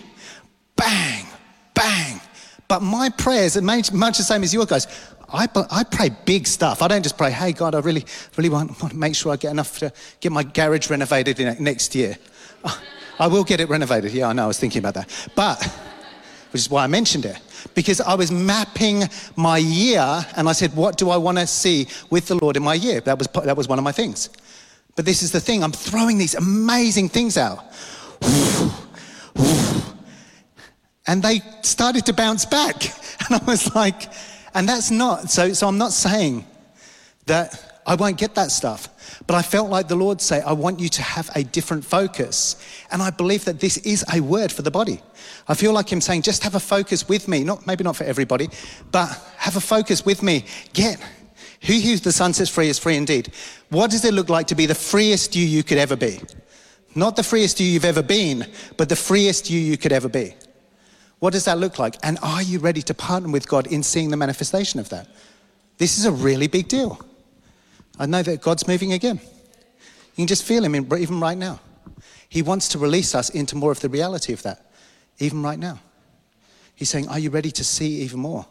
[0.76, 1.26] Bang,
[1.74, 2.20] bang.
[2.68, 4.86] But my prayers are much the same as your guys.
[5.30, 6.80] I, I pray big stuff.
[6.80, 8.04] I don't just pray, hey, God, I really,
[8.36, 11.94] really want, want to make sure I get enough to get my garage renovated next
[11.94, 12.16] year.
[13.18, 14.12] I will get it renovated.
[14.12, 14.44] Yeah, I know.
[14.44, 15.30] I was thinking about that.
[15.34, 15.62] But,
[16.50, 17.38] which is why I mentioned it,
[17.74, 19.04] because I was mapping
[19.36, 22.62] my year and I said, what do I want to see with the Lord in
[22.62, 23.00] my year?
[23.00, 24.30] That was, that was one of my things.
[24.98, 27.64] But this is the thing I'm throwing these amazing things out.
[31.06, 32.74] And they started to bounce back.
[33.30, 34.10] And I was like,
[34.54, 36.46] and that's not, so, so I'm not saying
[37.26, 38.88] that I won't get that stuff.
[39.26, 42.56] But I felt like the Lord say, I want you to have a different focus.
[42.90, 45.00] And I believe that this is a word for the body.
[45.46, 47.44] I feel like Him saying, just have a focus with me.
[47.44, 48.48] Not, maybe not for everybody,
[48.90, 50.44] but have a focus with me.
[50.72, 50.98] Get
[51.62, 53.32] who who the Son sets free is free indeed.
[53.70, 56.20] What does it look like to be the freest you you could ever be?
[56.94, 60.34] Not the freest you you've ever been, but the freest you you could ever be.
[61.18, 61.96] What does that look like?
[62.02, 65.08] And are you ready to partner with God in seeing the manifestation of that?
[65.78, 66.98] This is a really big deal.
[67.98, 69.20] I know that God's moving again.
[69.22, 71.60] You can just feel Him in, even right now.
[72.28, 74.70] He wants to release us into more of the reality of that,
[75.18, 75.80] even right now.
[76.74, 78.46] He's saying, Are you ready to see even more?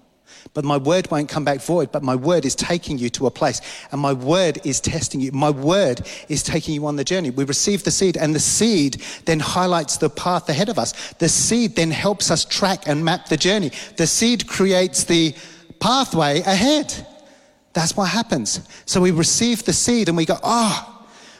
[0.53, 3.31] But my word won't come back void, but my word is taking you to a
[3.31, 3.61] place.
[3.91, 5.31] And my word is testing you.
[5.31, 7.29] My word is taking you on the journey.
[7.29, 11.13] We receive the seed, and the seed then highlights the path ahead of us.
[11.13, 13.71] The seed then helps us track and map the journey.
[13.97, 15.35] The seed creates the
[15.79, 16.93] pathway ahead.
[17.73, 18.67] That's what happens.
[18.85, 20.87] So we receive the seed and we go, ah.
[20.89, 20.96] Oh,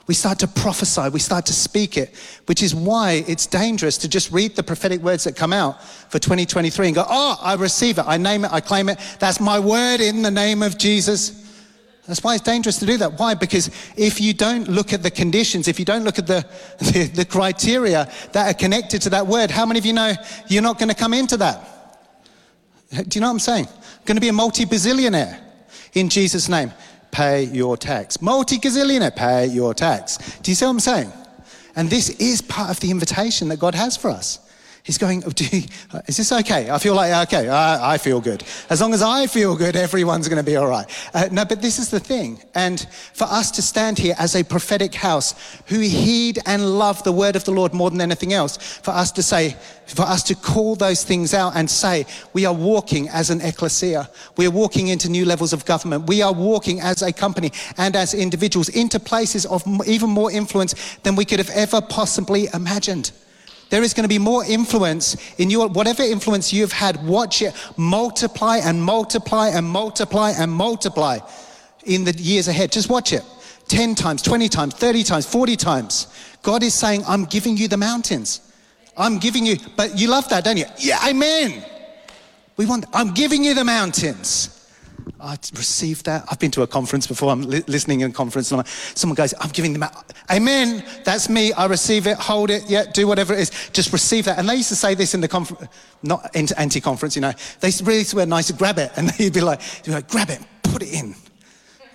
[0.08, 2.16] we start to prophesy, we start to speak it,
[2.46, 6.18] which is why it's dangerous to just read the prophetic words that come out for
[6.18, 9.00] 2023 and go, Oh, I receive it, I name it, I claim it.
[9.20, 11.44] That's my word in the name of Jesus.
[12.08, 13.20] That's why it's dangerous to do that.
[13.20, 13.34] Why?
[13.34, 16.48] Because if you don't look at the conditions, if you don't look at the,
[16.80, 20.14] the, the criteria that are connected to that word, how many of you know
[20.48, 21.74] you're not going to come into that?
[22.90, 23.68] Do you know what I'm saying?
[24.06, 25.42] Going to be a multi bazillionaire
[25.94, 26.72] in Jesus' name
[27.18, 28.22] pay your tax.
[28.22, 30.18] Multi gazillionaire, pay your tax.
[30.44, 31.12] Do you see what I'm saying?
[31.76, 34.47] And this is part of the invitation that God has for us.
[34.88, 35.64] He's going, oh, you,
[36.08, 36.70] is this okay?
[36.70, 38.46] I feel like, okay, I, I, feel good.
[38.70, 40.88] As long as I feel good, everyone's going to be all right.
[41.14, 42.42] Uh, no, but this is the thing.
[42.56, 47.12] And for us to stand here as a prophetic house who heed and love the
[47.12, 50.36] word of the Lord more than anything else, for us to say, for us to
[50.36, 54.10] call those things out and say, we are walking as an ecclesia.
[54.38, 56.08] We are walking into new levels of government.
[56.08, 60.96] We are walking as a company and as individuals into places of even more influence
[61.04, 63.12] than we could have ever possibly imagined.
[63.70, 67.54] There is going to be more influence in your, whatever influence you've had, watch it
[67.76, 71.20] multiply and multiply and multiply and multiply
[71.86, 72.72] in the years ahead.
[72.72, 73.24] Just watch it
[73.68, 76.08] 10 times, 20 times, 30 times, 40 times.
[76.42, 78.42] God is saying, I'm giving you the mountains.
[78.96, 80.66] I'm giving you, but you love that, don't you?
[80.80, 81.64] Yeah, amen.
[82.56, 84.57] We want, I'm giving you the mountains.
[85.20, 86.26] I received that.
[86.30, 87.32] I've been to a conference before.
[87.32, 90.84] I'm li- listening in a conference, and someone goes, "I'm giving them, out." Amen.
[91.04, 91.54] That's me.
[91.54, 92.18] I receive it.
[92.18, 92.70] Hold it.
[92.70, 93.52] Yeah, do whatever it is.
[93.74, 95.70] Just receive that." And they used to say this in the conference,
[96.04, 97.16] not anti-conference.
[97.16, 98.48] You know, they really swear nice.
[98.48, 101.16] To grab it, and they'd be like, be like "Grab it, put it in."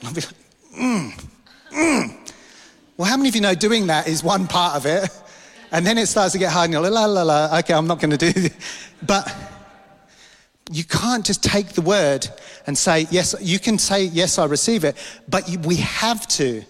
[0.00, 0.34] And I'd be like,
[0.74, 1.08] "Hmm,
[1.72, 2.22] hmm."
[2.96, 5.10] Well, how many of you know doing that is one part of it,
[5.72, 7.86] and then it starts to get hard, and you're like, "La la la." Okay, I'm
[7.86, 8.54] not going to do this,
[9.02, 9.51] but
[10.70, 12.28] you can't just take the word
[12.66, 14.96] and say, yes, you can say, yes, I receive it,
[15.28, 16.62] but we have to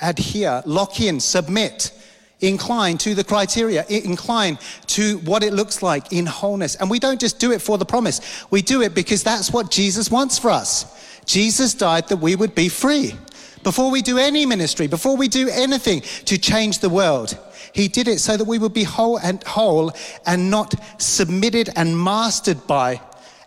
[0.00, 1.92] adhere, lock in, submit,
[2.40, 6.76] incline to the criteria, incline to what it looks like in wholeness.
[6.76, 9.70] And we don't just do it for the promise, we do it because that's what
[9.70, 11.20] Jesus wants for us.
[11.24, 13.14] Jesus died that we would be free.
[13.62, 17.38] Before we do any ministry, before we do anything to change the world,
[17.72, 19.92] he did it so that we would be whole and whole
[20.26, 23.00] and not submitted and mastered by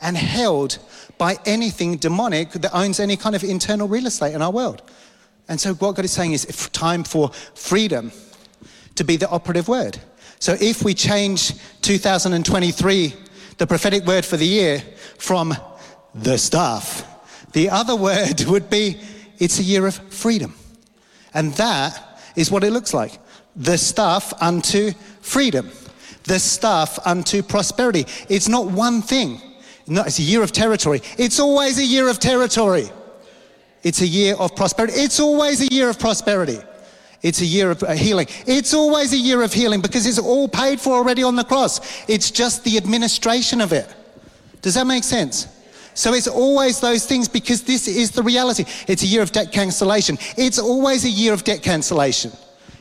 [0.06, 0.78] and held
[1.18, 4.84] by anything demonic that owns any kind of internal real estate in our world.
[5.48, 8.12] And so, what God is saying is it's time for freedom
[8.96, 10.00] to be the operative word.
[10.40, 13.14] So, if we change 2023,
[13.58, 14.84] the prophetic word for the year,
[15.18, 15.56] from
[16.14, 17.04] the stuff,
[17.54, 19.00] the other word would be
[19.40, 20.54] it's a year of freedom.
[21.34, 23.20] And that is what it looks like
[23.56, 24.92] the stuff unto
[25.22, 25.72] freedom,
[26.26, 28.06] the stuff unto prosperity.
[28.30, 29.42] It's not one thing.
[29.88, 31.02] No, it's a year of territory.
[31.18, 32.90] It's always a year of territory.
[33.84, 34.94] It's a year of prosperity.
[34.98, 36.58] It's always a year of prosperity.
[37.22, 38.28] It's a year of uh, healing.
[38.48, 42.04] It's always a year of healing because it's all paid for already on the cross.
[42.10, 43.94] It's just the administration of it.
[44.62, 45.48] Does that make sense?
[45.94, 48.66] So it's always those things because this is the reality.
[48.88, 50.18] It's a year of debt cancellation.
[50.36, 52.32] It's always a year of debt cancellation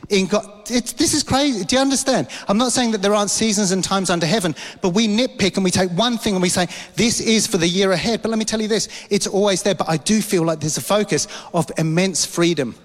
[0.09, 0.65] in God.
[0.65, 1.63] this is crazy.
[1.65, 2.27] Do you understand?
[2.47, 5.63] I'm not saying that there aren't seasons and times under heaven, but we nitpick and
[5.63, 8.21] we take one thing and we say, this is for the year ahead.
[8.21, 9.75] But let me tell you this it's always there.
[9.75, 12.75] But I do feel like there's a focus of immense freedom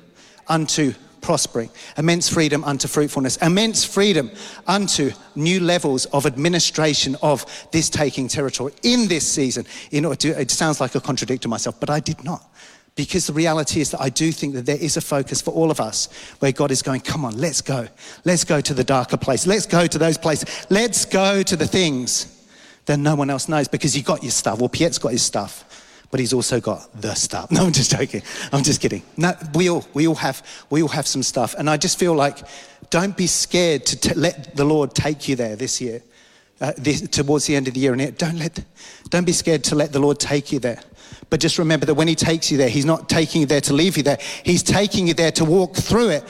[0.49, 4.31] unto prospering, immense freedom unto fruitfulness, immense freedom
[4.67, 9.65] unto new levels of administration of this taking territory in this season.
[9.91, 12.50] It sounds like I contradict myself, but I did not.
[12.97, 15.71] Because the reality is that I do think that there is a focus for all
[15.71, 16.09] of us
[16.41, 17.89] where God is going, come on, let's go.
[18.25, 19.47] Let's go to the darker place.
[19.47, 20.67] Let's go to those places.
[20.71, 22.37] Let's go to the things
[22.87, 24.59] that no one else knows because you got your stuff.
[24.59, 25.65] Well, Piet's got his stuff
[26.11, 27.51] but he's also got the stuff.
[27.61, 28.23] No, I'm just joking.
[28.53, 29.03] I'm just kidding.
[29.17, 31.55] No, we all, we all have, we all have some stuff.
[31.59, 32.39] And I just feel like,
[32.91, 36.03] don't be scared to t- let the Lord take you there this year,
[36.61, 37.93] uh, this, towards the end of the year.
[37.93, 38.65] And don't let,
[39.11, 40.81] don't be scared to let the Lord take you there.
[41.29, 43.73] But just remember that when He takes you there, He's not taking you there to
[43.73, 44.19] leave you there.
[44.45, 46.25] He's taking you there to walk through it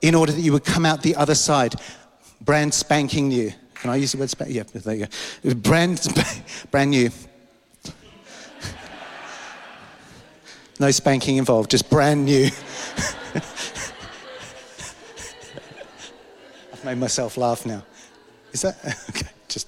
[0.00, 1.74] in order that you would come out the other side
[2.40, 3.52] brand spanking new.
[3.74, 4.56] Can I use the word spanking?
[4.56, 5.06] Yeah, there you
[5.44, 5.54] go.
[5.54, 6.06] Brand,
[6.70, 7.10] brand new.
[10.80, 12.44] No spanking involved, just brand new.
[16.72, 17.82] I've made myself laugh now.
[18.52, 18.76] Is that
[19.10, 19.26] okay?
[19.48, 19.66] Just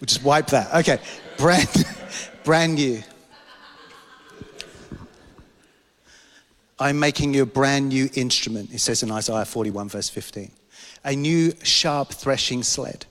[0.00, 0.72] we'll just wipe that.
[0.76, 1.00] Okay,
[1.38, 1.68] brand
[2.44, 3.02] brand new.
[6.78, 10.50] I'm making you a brand new instrument, it says in Isaiah 41, verse 15.
[11.04, 13.06] A new sharp threshing sled.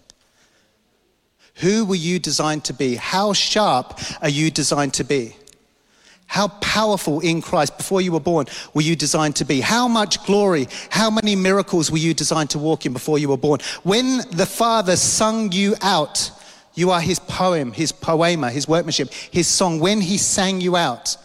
[1.55, 2.95] Who were you designed to be?
[2.95, 5.35] How sharp are you designed to be?
[6.25, 9.61] How powerful in Christ before you were born were you designed to be?
[9.61, 13.37] How much glory, how many miracles were you designed to walk in before you were
[13.37, 13.59] born?
[13.83, 16.31] When the Father sung you out,
[16.73, 19.79] you are his poem, his poema, his workmanship, his song.
[19.79, 21.17] When he sang you out,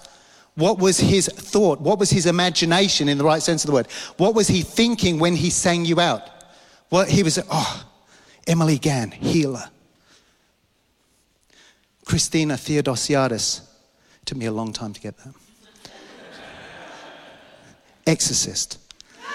[0.59, 1.81] what was his thought?
[1.81, 3.87] What was his imagination in the right sense of the word?
[4.17, 6.29] What was he thinking when he sang you out?
[6.89, 7.89] What he was, oh,
[8.45, 9.71] Emily Gann, healer.
[12.05, 13.61] Christina Theodosiadis.
[14.25, 15.33] Took me a long time to get that.
[18.09, 18.81] Exorcist.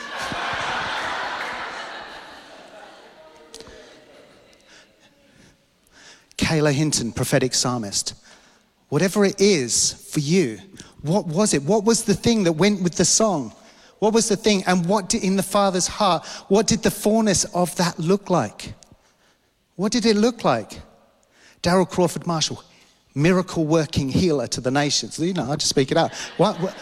[6.37, 8.15] Kayla Hinton, prophetic psalmist.
[8.89, 10.59] Whatever it is for you,
[11.03, 11.63] what was it?
[11.63, 13.53] What was the thing that went with the song?
[13.99, 14.63] What was the thing?
[14.65, 18.73] And what did, in the Father's heart, what did the fullness of that look like?
[19.75, 20.81] What did it look like?
[21.61, 22.63] Daryl Crawford Marshall,
[23.15, 25.19] miracle working healer to the nations.
[25.19, 26.13] You know, I just speak it out.
[26.37, 26.75] What, what,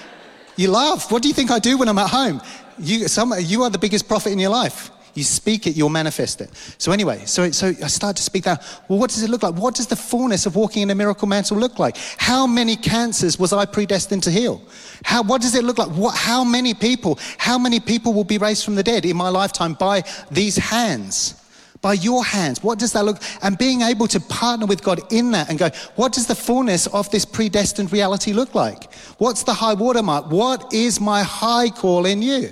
[0.55, 1.11] you laugh.
[1.11, 2.41] What do you think I do when I'm at home?
[2.77, 4.91] You, some, you are the biggest prophet in your life.
[5.13, 6.49] You speak it, you'll manifest it.
[6.77, 8.61] So anyway, so, so I start to speak that.
[8.87, 9.55] Well, what does it look like?
[9.55, 11.97] What does the fullness of walking in a miracle mantle look like?
[12.17, 14.61] How many cancers was I predestined to heal?
[15.03, 15.89] How, what does it look like?
[15.89, 19.29] What, how many people, how many people will be raised from the dead in my
[19.29, 21.35] lifetime by these hands?
[21.81, 22.63] by your hands.
[22.63, 23.21] What does that look?
[23.41, 26.87] And being able to partner with God in that and go, what does the fullness
[26.87, 28.93] of this predestined reality look like?
[29.17, 30.29] What's the high watermark?
[30.31, 32.51] What is my high call in you?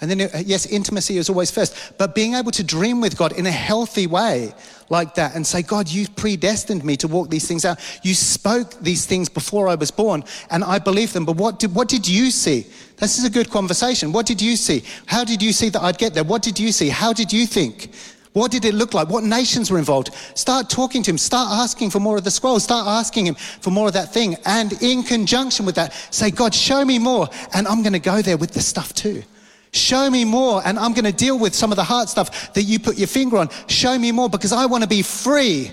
[0.00, 3.32] And then, uh, yes, intimacy is always first, but being able to dream with God
[3.32, 4.54] in a healthy way
[4.90, 7.78] like that and say, God, you predestined me to walk these things out.
[8.04, 11.24] You spoke these things before I was born and I believe them.
[11.24, 12.66] But what did, what did you see?
[12.98, 14.12] This is a good conversation.
[14.12, 14.84] What did you see?
[15.06, 16.24] How did you see that I'd get there?
[16.24, 16.88] What did you see?
[16.88, 17.90] How did you think?
[18.34, 19.08] What did it look like?
[19.08, 20.14] What nations were involved?
[20.36, 21.18] Start talking to him.
[21.18, 22.60] Start asking for more of the scroll.
[22.60, 24.36] Start asking him for more of that thing.
[24.44, 27.28] And in conjunction with that, say, God, show me more.
[27.52, 29.24] And I'm going to go there with the stuff too.
[29.72, 30.62] Show me more.
[30.64, 33.08] And I'm going to deal with some of the hard stuff that you put your
[33.08, 33.50] finger on.
[33.68, 35.72] Show me more because I want to be free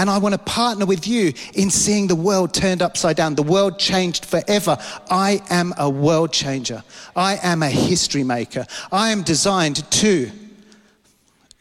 [0.00, 3.42] and I want to partner with you in seeing the world turned upside down, the
[3.42, 4.78] world changed forever.
[5.10, 6.82] I am a world changer.
[7.14, 8.66] I am a history maker.
[8.90, 10.30] I am designed to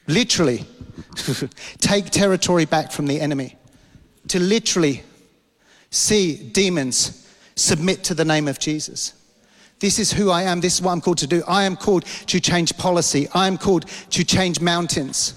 [0.08, 0.66] literally
[1.80, 3.58] take territory back from the enemy,
[4.30, 5.04] to literally
[5.90, 9.19] see demons submit to the name of Jesus.
[9.80, 10.62] This is who I am.
[10.62, 11.44] This is what I'm called to do.
[11.48, 13.28] I am called to change policy.
[13.34, 15.36] I am called to change mountains.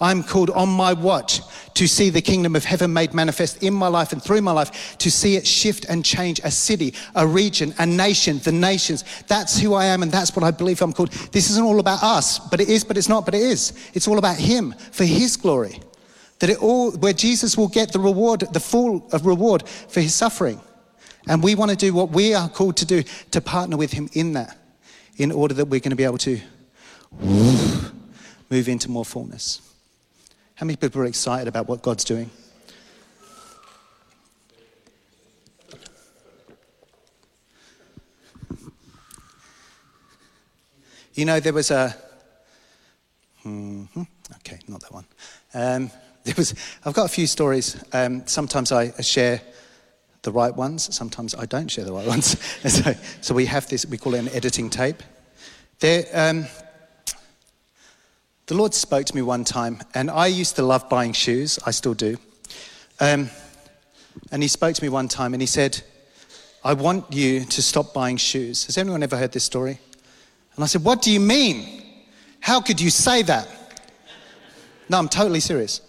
[0.00, 1.40] I'm called on my watch
[1.74, 4.98] to see the kingdom of heaven made manifest in my life and through my life,
[4.98, 9.04] to see it shift and change a city, a region, a nation, the nations.
[9.28, 11.12] That's who I am and that's what I believe I'm called.
[11.32, 13.72] This isn't all about us, but it is, but it's not, but it is.
[13.94, 15.80] It's all about Him for His glory.
[16.40, 20.14] That it all, where Jesus will get the reward, the full of reward for His
[20.14, 20.60] suffering.
[21.26, 24.08] And we want to do what we are called to do to partner with Him
[24.12, 24.58] in that,
[25.16, 26.40] in order that we're going to be able to
[28.50, 29.60] move into more fullness.
[30.56, 32.30] How many people are excited about what God's doing?
[41.14, 41.96] You know, there was a.
[43.46, 44.02] Mm-hmm,
[44.36, 45.04] okay, not that one.
[45.54, 45.90] Um,
[46.24, 46.54] there was.
[46.84, 47.82] I've got a few stories.
[47.92, 49.40] Um, sometimes I share
[50.24, 50.94] the right ones.
[50.94, 52.38] Sometimes I don't share the right ones.
[52.68, 53.86] so, so, we have this.
[53.86, 55.02] We call it an editing tape.
[55.78, 56.04] There.
[56.12, 56.46] Um,
[58.46, 61.58] the Lord spoke to me one time, and I used to love buying shoes.
[61.64, 62.18] I still do.
[63.00, 63.30] Um,
[64.32, 65.80] and He spoke to me one time, and He said,
[66.62, 68.66] I want you to stop buying shoes.
[68.66, 69.78] Has anyone ever heard this story?
[70.56, 71.82] And I said, What do you mean?
[72.40, 73.48] How could you say that?
[74.88, 75.80] No, I'm totally serious.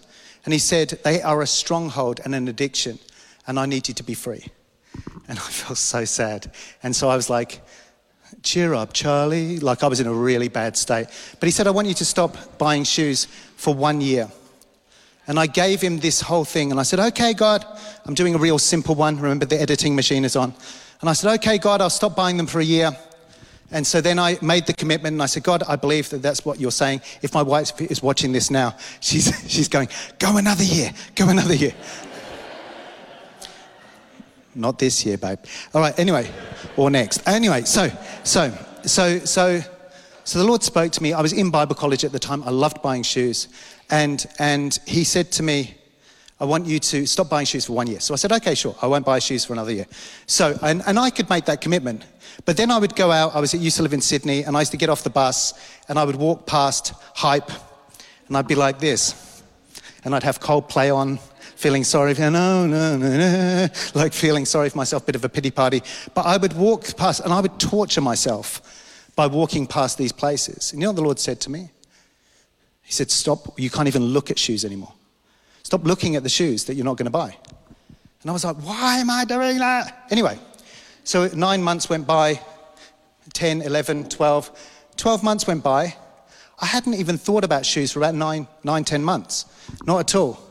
[0.44, 2.98] And he said, They are a stronghold and an addiction,
[3.46, 4.44] and I need you to be free.
[5.28, 6.52] And I felt so sad.
[6.82, 7.60] And so I was like,
[8.42, 9.58] cheer up, Charlie.
[9.58, 11.06] Like I was in a really bad state.
[11.38, 13.26] But he said, I want you to stop buying shoes
[13.56, 14.28] for one year.
[15.28, 16.70] And I gave him this whole thing.
[16.70, 17.64] And I said, okay, God,
[18.04, 19.16] I'm doing a real simple one.
[19.16, 20.54] Remember, the editing machine is on.
[21.00, 22.96] And I said, okay, God, I'll stop buying them for a year.
[23.72, 26.44] And so then I made the commitment and I said, God, I believe that that's
[26.44, 27.00] what you're saying.
[27.22, 29.88] If my wife is watching this now, she's, she's going,
[30.20, 31.74] go another year, go another year.
[34.56, 35.38] Not this year, babe.
[35.74, 36.30] All right, anyway,
[36.76, 37.26] or next.
[37.28, 37.90] Anyway, so,
[38.24, 39.60] so, so, so,
[40.24, 41.12] so the Lord spoke to me.
[41.12, 42.42] I was in Bible college at the time.
[42.42, 43.48] I loved buying shoes.
[43.90, 45.76] And, and he said to me,
[46.40, 48.00] I want you to stop buying shoes for one year.
[48.00, 49.86] So I said, okay, sure, I won't buy shoes for another year.
[50.26, 52.04] So, and, and I could make that commitment.
[52.44, 54.60] But then I would go out, I was, used to live in Sydney, and I
[54.60, 55.54] used to get off the bus,
[55.88, 57.50] and I would walk past Hype,
[58.28, 59.42] and I'd be like this.
[60.04, 61.18] And I'd have Coldplay on,
[61.56, 65.28] feeling sorry for, no, no, no, no, like feeling sorry for myself, bit of a
[65.28, 65.82] pity party.
[66.14, 68.62] But I would walk past, and I would torture myself
[69.16, 70.72] by walking past these places.
[70.72, 71.70] And you know what the Lord said to me?
[72.82, 74.92] He said, stop, you can't even look at shoes anymore.
[75.62, 77.36] Stop looking at the shoes that you're not going to buy.
[78.22, 80.06] And I was like, why am I doing that?
[80.10, 80.38] Anyway,
[81.02, 82.40] so nine months went by,
[83.32, 84.50] 10, 11, 12.
[84.96, 85.96] 12 months went by.
[86.60, 89.46] I hadn't even thought about shoes for about nine, nine, 10 months.
[89.84, 90.45] Not at all.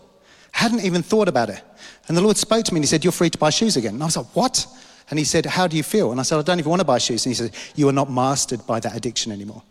[0.56, 1.62] Hadn't even thought about it.
[2.08, 3.96] And the Lord spoke to me and He said, You're free to buy shoes again.
[3.96, 4.66] And I was like, What?
[5.10, 6.12] And He said, How do you feel?
[6.12, 7.26] And I said, I don't even want to buy shoes.
[7.26, 9.64] And He said, You are not mastered by that addiction anymore.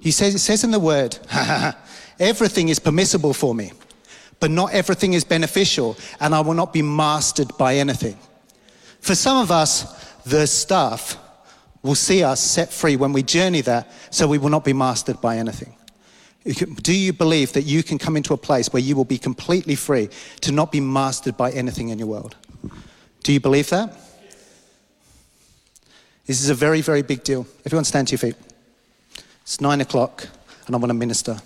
[0.00, 1.18] He says, It says in the Word,
[2.18, 3.72] everything is permissible for me
[4.40, 8.18] but not everything is beneficial, and I will not be mastered by anything.
[9.00, 9.84] For some of us,
[10.24, 11.18] the stuff
[11.82, 15.20] will see us set free when we journey that, so we will not be mastered
[15.20, 15.74] by anything.
[16.44, 19.74] Do you believe that you can come into a place where you will be completely
[19.74, 20.08] free
[20.40, 22.34] to not be mastered by anything in your world?
[23.22, 23.94] Do you believe that?
[26.26, 27.46] This is a very, very big deal.
[27.66, 28.36] Everyone stand to your feet.
[29.42, 30.28] It's nine o'clock,
[30.66, 31.42] and I want to minister.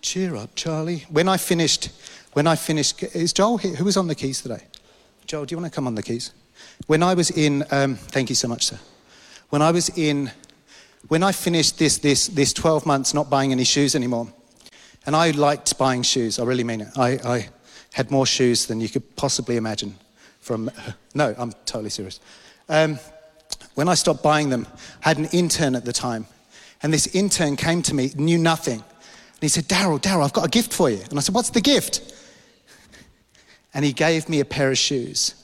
[0.00, 1.06] Cheer up, Charlie.
[1.08, 1.90] When I finished,
[2.34, 3.74] when I finished, is Joel here?
[3.74, 4.62] Who was on the keys today?
[5.26, 6.32] Joel, do you want to come on the keys?
[6.86, 8.78] When I was in, um, thank you so much, sir.
[9.50, 10.30] When I was in,
[11.06, 14.32] when I finished this, this, this 12 months not buying any shoes anymore,
[15.06, 16.88] and I liked buying shoes, I really mean it.
[16.96, 17.48] I, I
[17.92, 19.94] had more shoes than you could possibly imagine.
[20.40, 20.70] From,
[21.14, 22.20] no, I'm totally serious.
[22.68, 22.98] Um,
[23.74, 24.66] when I stopped buying them,
[25.04, 26.26] I had an intern at the time,
[26.82, 28.82] and this intern came to me, knew nothing,
[29.40, 31.00] and he said, Daryl, Daryl, I've got a gift for you.
[31.10, 32.12] And I said, What's the gift?
[33.72, 35.36] And he gave me a pair of shoes.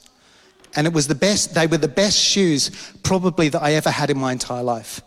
[0.75, 2.71] And it was the best, they were the best shoes
[3.03, 5.01] probably that I ever had in my entire life.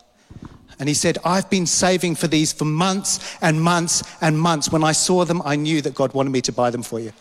[0.79, 4.71] And he said, I've been saving for these for months and months and months.
[4.71, 7.13] When I saw them, I knew that God wanted me to buy them for you.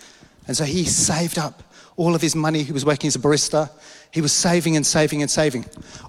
[0.47, 1.63] And so he saved up
[1.95, 2.63] all of his money.
[2.63, 3.69] He was working as a barista.
[4.11, 5.65] He was saving and saving and saving.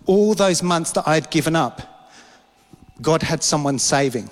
[0.06, 2.12] All those months that I had given up,
[3.00, 4.30] God had someone saving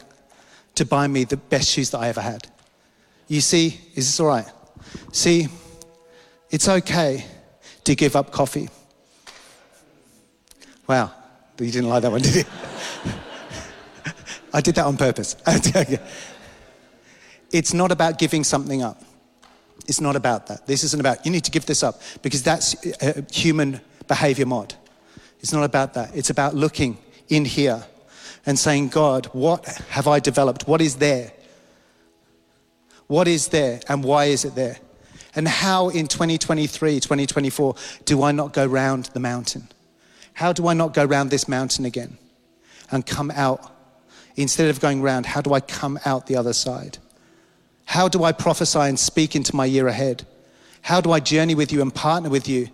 [0.75, 2.47] to buy me the best shoes that I ever had.
[3.29, 4.47] You see, is this all right?
[5.13, 5.49] See,
[6.51, 7.25] it's okay
[7.85, 8.69] to give up coffee.
[10.87, 11.11] Wow,
[11.59, 12.45] you didn't like that one, did you?
[14.57, 15.37] I did that on purpose.
[17.53, 19.03] it's not about giving something up.
[19.87, 20.67] It's not about that.
[20.67, 24.75] This isn't about, you need to give this up because that's a human behavior mod.
[25.41, 26.17] It's not about that.
[26.17, 26.97] It's about looking
[27.29, 27.85] in here
[28.47, 30.67] and saying, God, what have I developed?
[30.67, 31.35] What is there?
[33.09, 34.79] What is there and why is it there?
[35.35, 37.75] And how in 2023, 2024,
[38.07, 39.69] do I not go round the mountain?
[40.33, 42.17] How do I not go round this mountain again
[42.91, 43.76] and come out?
[44.37, 46.99] Instead of going round, how do I come out the other side?
[47.87, 50.27] How do I prophesy and speak into my year ahead?
[50.83, 52.69] How do I journey with you and partner with you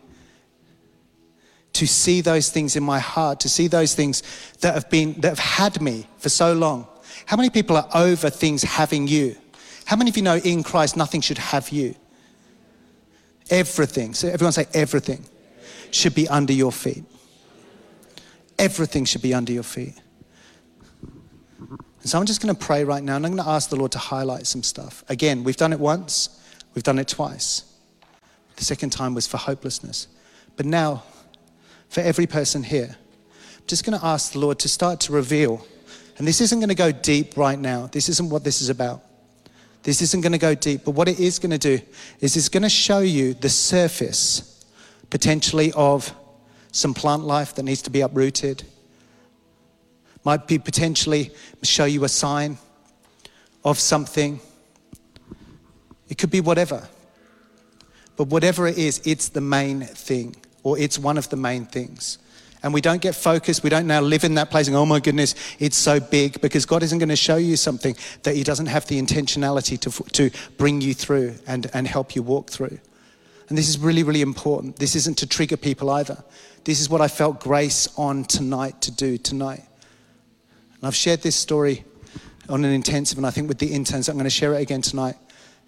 [1.75, 4.23] to see those things in my heart, to see those things
[4.61, 6.87] that have been, that have had me for so long.
[7.27, 9.37] How many people are over things having you?
[9.85, 11.95] How many of you know in Christ nothing should have you?
[13.51, 15.25] Everything, so everyone say everything,
[15.91, 17.05] should be under your feet.
[18.59, 19.95] Everything should be under your feet.
[22.03, 23.77] And so I'm just going to pray right now and I'm going to ask the
[23.77, 25.05] Lord to highlight some stuff.
[25.09, 26.41] Again, we've done it once,
[26.75, 27.65] we've done it twice.
[28.57, 30.09] The second time was for hopelessness.
[30.57, 31.05] But now,
[31.89, 32.97] for every person here.
[33.57, 35.65] I'm just going to ask the Lord to start to reveal.
[36.19, 37.87] And this isn't going to go deep right now.
[37.87, 39.03] This isn't what this is about.
[39.83, 40.85] This isn't going to go deep.
[40.85, 41.81] But what it is going to do
[42.21, 44.65] is it's going to show you the surface,
[45.11, 46.15] potentially, of
[46.73, 48.65] some plant life that needs to be uprooted.
[50.25, 51.31] Might be potentially
[51.63, 52.59] show you a sign
[53.65, 54.41] of something.
[56.09, 56.89] It could be whatever.
[58.17, 62.19] But whatever it is, it's the main thing or it's one of the main things.
[62.63, 63.65] And we don't get focused.
[63.65, 66.65] We don't now live in that place and, oh my goodness, it's so big because
[66.65, 70.31] God isn't going to show you something that He doesn't have the intentionality to, to
[70.59, 72.79] bring you through and, and help you walk through.
[73.49, 74.77] And this is really, really important.
[74.77, 76.23] This isn't to trigger people either.
[76.65, 79.65] This is what I felt grace on tonight to do tonight.
[80.83, 81.85] And I've shared this story
[82.49, 84.83] on an intensive, and I think with the interns, I'm going to share it again
[84.83, 85.15] tonight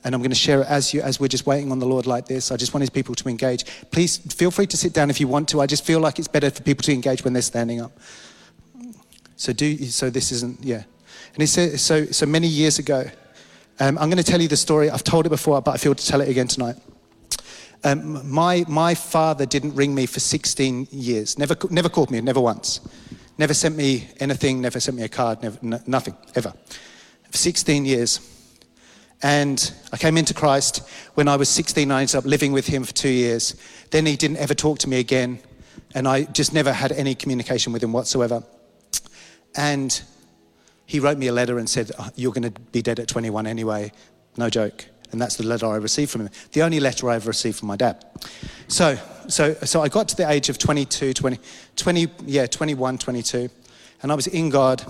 [0.03, 2.07] and I'm going to share it as you as we're just waiting on the Lord
[2.07, 2.51] like this.
[2.51, 3.65] I just wanted people to engage.
[3.91, 5.63] Please feel free to sit down if you want to.
[5.63, 7.97] I just feel like it's better for people to engage when they're standing up.
[9.37, 10.11] So do so.
[10.11, 10.83] This isn't yeah.
[11.33, 12.05] And he said so.
[12.07, 13.09] So many years ago,
[13.81, 14.89] Um, I'm going to tell you the story.
[14.89, 16.77] I've told it before, but I feel to tell it again tonight.
[17.83, 22.41] Um, my, my father didn't ring me for 16 years, never, never called me, never
[22.41, 22.81] once.
[23.37, 26.55] Never sent me anything, never sent me a card, never, n- nothing, ever.
[27.31, 28.21] For 16 years.
[29.23, 31.91] And I came into Christ when I was 16.
[31.91, 33.57] I ended up living with him for two years.
[33.91, 35.41] Then he didn't ever talk to me again.
[35.95, 38.43] And I just never had any communication with him whatsoever.
[39.57, 40.01] And
[40.87, 43.47] he wrote me a letter and said, oh, You're going to be dead at 21
[43.47, 43.93] anyway.
[44.37, 44.87] No joke.
[45.15, 46.31] And that's the letter I received from him.
[46.51, 48.05] The only letter I ever received from my dad.
[48.67, 48.99] So,
[49.29, 51.39] so, so I got to the age of 22, 20,
[51.77, 53.49] 20, yeah, 21, 22.
[54.03, 54.85] And I was in God.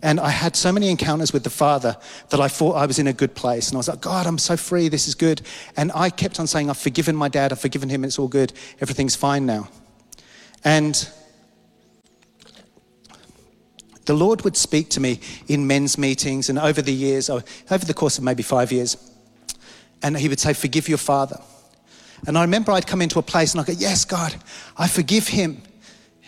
[0.00, 1.96] And I had so many encounters with the Father
[2.28, 3.66] that I thought I was in a good place.
[3.66, 4.88] And I was like, God, I'm so free.
[4.88, 5.42] This is good.
[5.76, 7.50] And I kept on saying, I've forgiven my dad.
[7.50, 8.04] I've forgiven him.
[8.04, 8.52] It's all good.
[8.80, 9.68] Everything's fine now.
[10.62, 11.08] And
[14.04, 17.42] the Lord would speak to me in men's meetings and over the years, over
[17.84, 19.07] the course of maybe five years.
[20.02, 21.40] And he would say, Forgive your father.
[22.26, 24.34] And I remember I'd come into a place and I'd go, Yes, God,
[24.76, 25.62] I forgive him.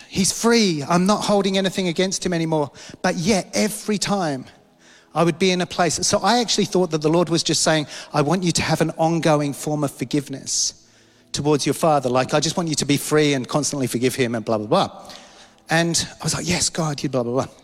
[0.08, 0.82] He's free.
[0.88, 2.72] I'm not holding anything against him anymore.
[3.00, 4.46] But yet, every time
[5.14, 5.94] I would be in a place.
[6.06, 8.80] So I actually thought that the Lord was just saying, I want you to have
[8.80, 10.88] an ongoing form of forgiveness
[11.32, 12.08] towards your father.
[12.08, 14.66] Like, I just want you to be free and constantly forgive him and blah, blah,
[14.66, 15.12] blah.
[15.68, 17.59] And I was like, Yes, God, you blah, blah, blah.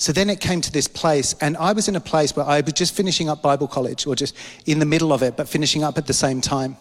[0.00, 2.62] So then it came to this place, and I was in a place where I
[2.62, 4.34] was just finishing up Bible college, or just
[4.64, 6.78] in the middle of it, but finishing up at the same time.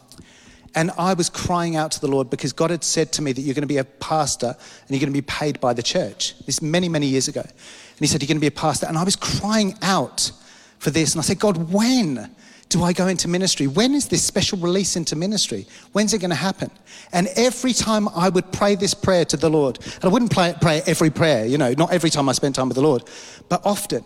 [0.73, 3.41] And I was crying out to the Lord because God had said to me that
[3.41, 6.33] you're going to be a pastor and you're going to be paid by the church.
[6.45, 7.41] This many, many years ago.
[7.41, 8.85] And He said, You're going to be a pastor.
[8.85, 10.31] And I was crying out
[10.77, 11.13] for this.
[11.13, 12.33] And I said, God, when?
[12.69, 13.65] Do I go into ministry?
[13.65, 15.65] When is this special release into ministry?
[15.91, 16.69] When's it going to happen?
[17.11, 20.81] And every time I would pray this prayer to the Lord, and I wouldn't pray,
[20.85, 23.03] every prayer, you know, not every time I spent time with the Lord,
[23.49, 24.05] but often.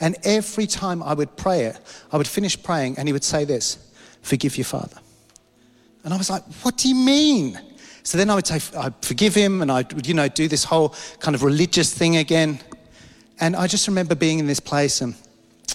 [0.00, 1.78] And every time I would pray it,
[2.12, 4.96] I would finish praying and he would say this Forgive your father.
[6.04, 7.60] And I was like, What do you mean?
[8.02, 10.94] So then I would say, I'd forgive him and I'd, you know, do this whole
[11.18, 12.60] kind of religious thing again.
[13.40, 15.14] And I just remember being in this place and,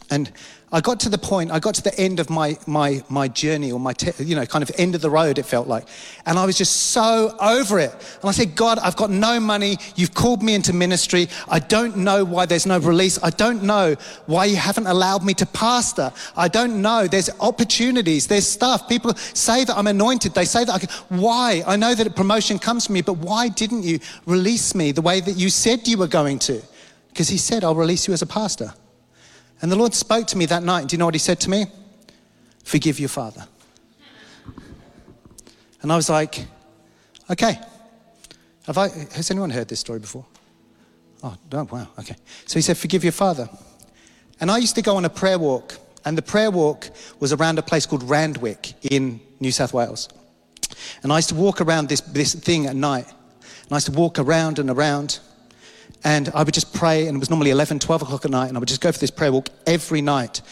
[0.09, 0.31] and
[0.71, 3.71] I got to the point, I got to the end of my, my, my journey
[3.71, 5.87] or my, te- you know, kind of end of the road, it felt like.
[6.25, 7.91] And I was just so over it.
[7.91, 9.77] And I said, God, I've got no money.
[9.95, 11.29] You've called me into ministry.
[11.47, 13.19] I don't know why there's no release.
[13.23, 13.95] I don't know
[14.25, 16.11] why you haven't allowed me to pastor.
[16.35, 17.07] I don't know.
[17.07, 18.25] There's opportunities.
[18.25, 18.89] There's stuff.
[18.89, 20.33] People say that I'm anointed.
[20.33, 20.89] They say that I can.
[21.09, 21.63] Why?
[21.67, 25.01] I know that a promotion comes from me, but why didn't you release me the
[25.01, 26.59] way that you said you were going to?
[27.09, 28.73] Because he said, I'll release you as a pastor.
[29.61, 30.87] And the Lord spoke to me that night.
[30.87, 31.65] Do you know what He said to me?
[32.63, 33.47] Forgive your father.
[35.81, 36.45] And I was like,
[37.29, 37.59] okay.
[38.65, 40.25] Have I, has anyone heard this story before?
[41.23, 42.15] Oh, oh, wow, okay.
[42.45, 43.47] So he said, forgive your father.
[44.39, 46.89] And I used to go on a prayer walk, and the prayer walk
[47.19, 50.09] was around a place called Randwick in New South Wales.
[51.03, 53.07] And I used to walk around this, this thing at night.
[53.07, 55.19] And I used to walk around and around.
[56.05, 58.55] And I would just pray, and it was normally 11, 12 o'clock at night, and
[58.55, 60.43] I would just go for this prayer walk every night.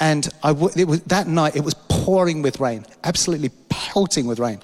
[0.00, 4.60] And I w- was, that night, it was pouring with rain, absolutely pelting with rain.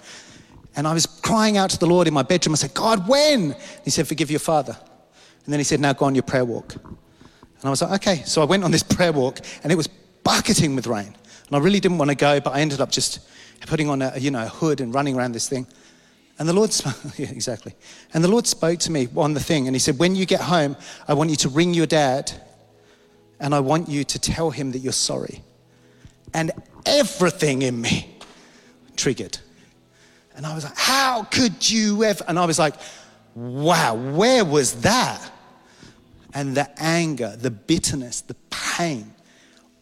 [0.77, 2.55] And I was crying out to the Lord in my bedroom.
[2.55, 3.55] I said, God, when?
[3.85, 4.77] He said, Forgive your father.
[5.45, 6.75] And then he said, Now go on your prayer walk.
[6.75, 8.23] And I was like, Okay.
[8.25, 9.89] So I went on this prayer walk, and it was
[10.25, 11.15] bucketing with rain.
[11.49, 13.21] And I really didn't want to go, but I ended up just
[13.67, 15.67] putting on a, you know, a hood and running around this thing.
[16.41, 17.75] And the Lord spoke, yeah, exactly.
[18.15, 20.41] And the Lord spoke to me on the thing, and He said, When you get
[20.41, 20.75] home,
[21.07, 22.33] I want you to ring your dad,
[23.39, 25.43] and I want you to tell him that you're sorry.
[26.33, 26.51] And
[26.87, 28.17] everything in me
[28.97, 29.39] triggered.
[30.35, 32.25] And I was like, How could you ever?
[32.27, 32.75] And I was like,
[33.35, 35.31] Wow, where was that?
[36.33, 39.13] And the anger, the bitterness, the pain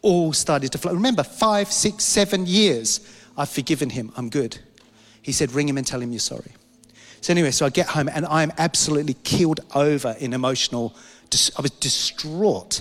[0.03, 0.93] all started to flow.
[0.93, 3.01] Remember, five, six, seven years,
[3.37, 4.59] I've forgiven him, I'm good.
[5.29, 6.53] He said, Ring him and tell him you're sorry.
[7.21, 10.97] So, anyway, so I get home and I'm absolutely keeled over in emotional,
[11.59, 12.81] I was distraught.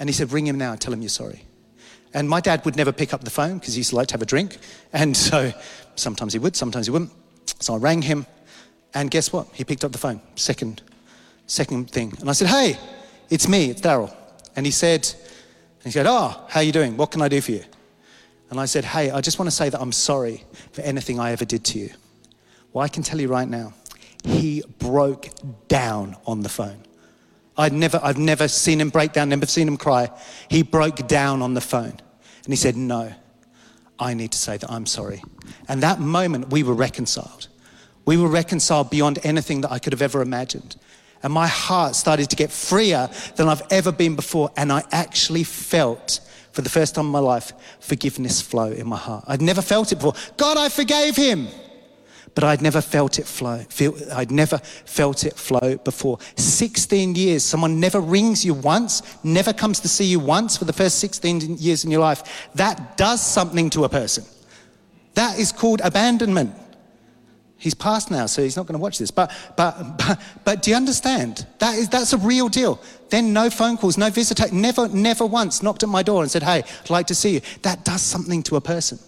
[0.00, 1.44] And he said, Ring him now and tell him you're sorry.
[2.12, 4.14] And my dad would never pick up the phone because he used to like to
[4.14, 4.58] have a drink.
[4.92, 5.52] And so
[5.94, 7.12] sometimes he would, sometimes he wouldn't.
[7.60, 8.26] So I rang him,
[8.92, 9.46] and guess what?
[9.52, 10.20] He picked up the phone.
[10.34, 10.82] Second,
[11.46, 12.14] second thing.
[12.18, 12.80] And I said, Hey,
[13.30, 14.12] it's me, it's Daryl.
[14.56, 15.06] And he said,
[15.84, 16.96] he said, Oh, how you doing?
[16.96, 17.62] What can I do for you?
[18.50, 21.32] And I said, Hey, I just want to say that I'm sorry for anything I
[21.32, 21.90] ever did to you.
[22.72, 23.74] Well, I can tell you right now,
[24.24, 25.28] he broke
[25.68, 26.82] down on the phone.
[27.56, 30.10] I'd never, I've never seen him break down, never seen him cry.
[30.48, 31.98] He broke down on the phone.
[32.44, 33.12] And he said, No,
[33.98, 35.22] I need to say that I'm sorry.
[35.68, 37.48] And that moment, we were reconciled.
[38.04, 40.76] We were reconciled beyond anything that I could have ever imagined.
[41.22, 44.50] And my heart started to get freer than I've ever been before.
[44.56, 46.20] And I actually felt
[46.56, 49.24] for the first time in my life, forgiveness flow in my heart.
[49.28, 50.14] I'd never felt it before.
[50.38, 51.48] God, I forgave him.
[52.34, 53.58] But I'd never felt it flow.
[53.68, 56.18] Feel, I'd never felt it flow before.
[56.36, 60.72] 16 years, someone never rings you once, never comes to see you once for the
[60.72, 62.48] first 16 years in your life.
[62.54, 64.24] That does something to a person.
[65.12, 66.54] That is called abandonment.
[67.58, 69.10] He's passed now, so he's not going to watch this.
[69.10, 71.46] But, but, but, but do you understand?
[71.58, 72.80] That is, that's a real deal.
[73.08, 76.42] Then no phone calls, no visitor, never, never once knocked at my door and said,
[76.42, 77.40] hey, I'd like to see you.
[77.62, 78.98] That does something to a person.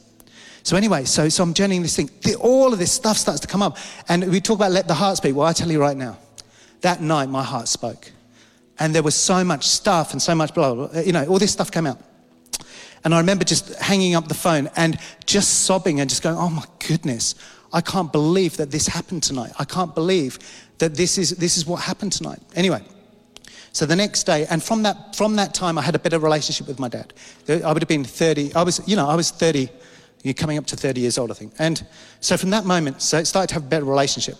[0.62, 2.10] So anyway, so, so I'm journeying this thing.
[2.22, 3.76] The, all of this stuff starts to come up.
[4.08, 5.34] And we talk about let the heart speak.
[5.34, 6.18] Well, I tell you right now,
[6.82, 8.12] that night my heart spoke.
[8.78, 11.38] And there was so much stuff and so much blah, blah, blah you know, all
[11.38, 11.98] this stuff came out.
[13.04, 16.50] And I remember just hanging up the phone and just sobbing and just going, oh
[16.50, 17.34] my goodness,
[17.72, 19.52] I can't believe that this happened tonight.
[19.58, 20.38] I can't believe
[20.78, 22.40] that this is, this is what happened tonight.
[22.54, 22.82] Anyway,
[23.78, 26.66] so the next day, and from that, from that time, I had a better relationship
[26.66, 27.14] with my dad.
[27.48, 29.68] I would have been 30, I was, you know, I was 30,
[30.24, 31.52] you're coming up to 30 years old, I think.
[31.60, 31.86] And
[32.18, 34.34] so from that moment, so it started to have a better relationship.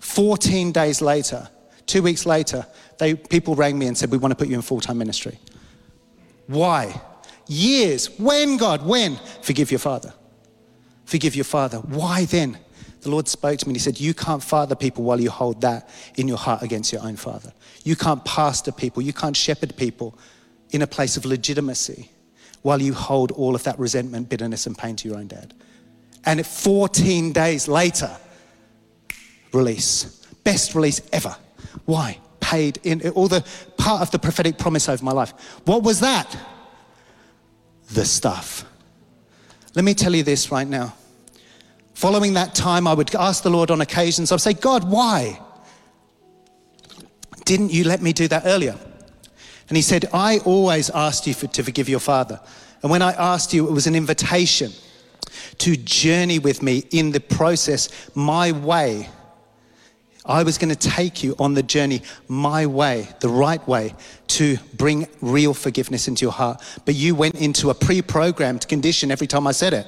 [0.00, 1.48] 14 days later,
[1.86, 2.66] two weeks later,
[2.98, 5.38] they, people rang me and said, we want to put you in full-time ministry.
[6.48, 7.00] Why?
[7.46, 8.10] Years.
[8.18, 8.84] When, God?
[8.84, 9.14] When?
[9.42, 10.12] Forgive your father.
[11.04, 11.78] Forgive your father.
[11.78, 12.58] Why then?
[13.02, 15.60] The Lord spoke to me and He said, You can't father people while you hold
[15.60, 17.52] that in your heart against your own father.
[17.84, 19.02] You can't pastor people.
[19.02, 20.18] You can't shepherd people
[20.70, 22.10] in a place of legitimacy
[22.62, 25.52] while you hold all of that resentment, bitterness, and pain to your own dad.
[26.24, 28.16] And 14 days later,
[29.52, 30.24] release.
[30.44, 31.36] Best release ever.
[31.84, 32.18] Why?
[32.40, 33.44] Paid in all the
[33.76, 35.32] part of the prophetic promise over my life.
[35.64, 36.36] What was that?
[37.92, 38.64] The stuff.
[39.74, 40.94] Let me tell you this right now.
[41.94, 45.40] Following that time, I would ask the Lord on occasions, I'd say, God, why?
[47.52, 48.78] Didn't you let me do that earlier?
[49.68, 52.40] And he said, I always asked you for, to forgive your father.
[52.80, 54.72] And when I asked you, it was an invitation
[55.58, 59.10] to journey with me in the process, my way.
[60.24, 63.96] I was going to take you on the journey my way, the right way,
[64.28, 66.62] to bring real forgiveness into your heart.
[66.86, 69.86] But you went into a pre programmed condition every time I said it.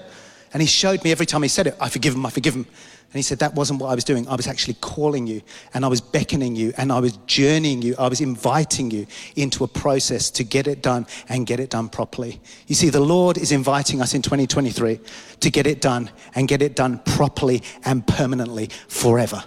[0.55, 2.65] And he showed me every time he said it, I forgive him, I forgive him.
[2.65, 4.27] And he said, That wasn't what I was doing.
[4.29, 5.43] I was actually calling you
[5.75, 7.97] and I was beckoning you and I was journeying you.
[7.99, 11.89] I was inviting you into a process to get it done and get it done
[11.89, 12.41] properly.
[12.69, 15.01] You see, the Lord is inviting us in 2023
[15.41, 19.43] to get it done and get it done properly and permanently forever.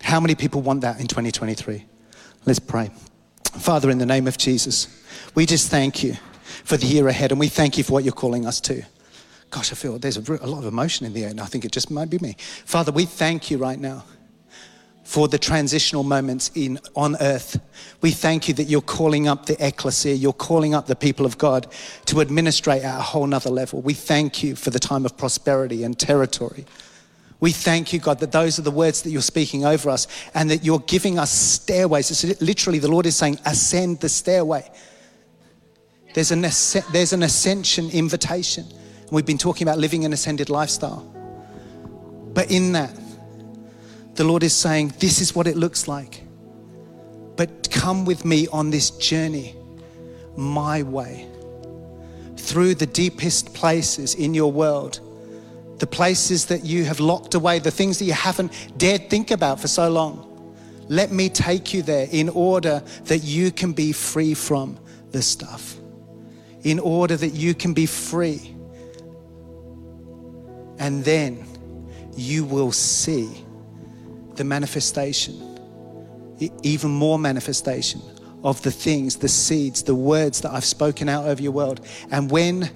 [0.00, 1.84] How many people want that in 2023?
[2.46, 2.90] Let's pray.
[3.44, 4.88] Father, in the name of Jesus,
[5.34, 6.16] we just thank you
[6.64, 8.82] for the year ahead and we thank you for what you're calling us to.
[9.52, 11.66] Gosh, I feel there's a, a lot of emotion in the air, and I think
[11.66, 12.36] it just might be me.
[12.64, 14.02] Father, we thank you right now
[15.04, 17.60] for the transitional moments in on earth.
[18.00, 21.36] We thank you that you're calling up the ecclesia, you're calling up the people of
[21.36, 21.66] God
[22.06, 23.82] to administrate at a whole nother level.
[23.82, 26.64] We thank you for the time of prosperity and territory.
[27.40, 30.48] We thank you, God, that those are the words that you're speaking over us and
[30.50, 32.10] that you're giving us stairways.
[32.10, 34.70] It's literally, the Lord is saying, ascend the stairway.
[36.14, 38.64] There's an, there's an ascension invitation.
[39.12, 41.02] We've been talking about living an ascended lifestyle.
[42.32, 42.98] But in that,
[44.14, 46.22] the Lord is saying, This is what it looks like.
[47.36, 49.54] But come with me on this journey,
[50.34, 51.28] my way,
[52.38, 55.00] through the deepest places in your world,
[55.78, 59.60] the places that you have locked away, the things that you haven't dared think about
[59.60, 60.56] for so long.
[60.88, 64.78] Let me take you there in order that you can be free from
[65.10, 65.76] the stuff,
[66.62, 68.56] in order that you can be free
[70.82, 71.46] and then
[72.16, 73.30] you will see
[74.34, 75.40] the manifestation,
[76.64, 78.02] even more manifestation
[78.42, 81.86] of the things, the seeds, the words that I've spoken out over your world.
[82.10, 82.68] And when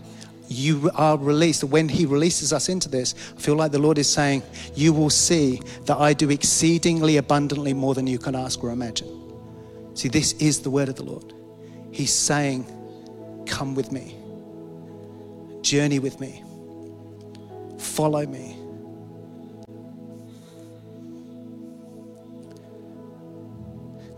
[0.47, 4.09] you are released, when He releases us into this, I feel like the Lord is
[4.09, 4.45] saying,
[4.77, 9.09] You will see that I do exceedingly abundantly more than you can ask or imagine.
[9.95, 11.33] See, this is the word of the Lord.
[11.91, 12.67] He's saying,
[13.49, 14.15] Come with me,
[15.63, 16.45] journey with me.
[17.97, 18.55] Follow me.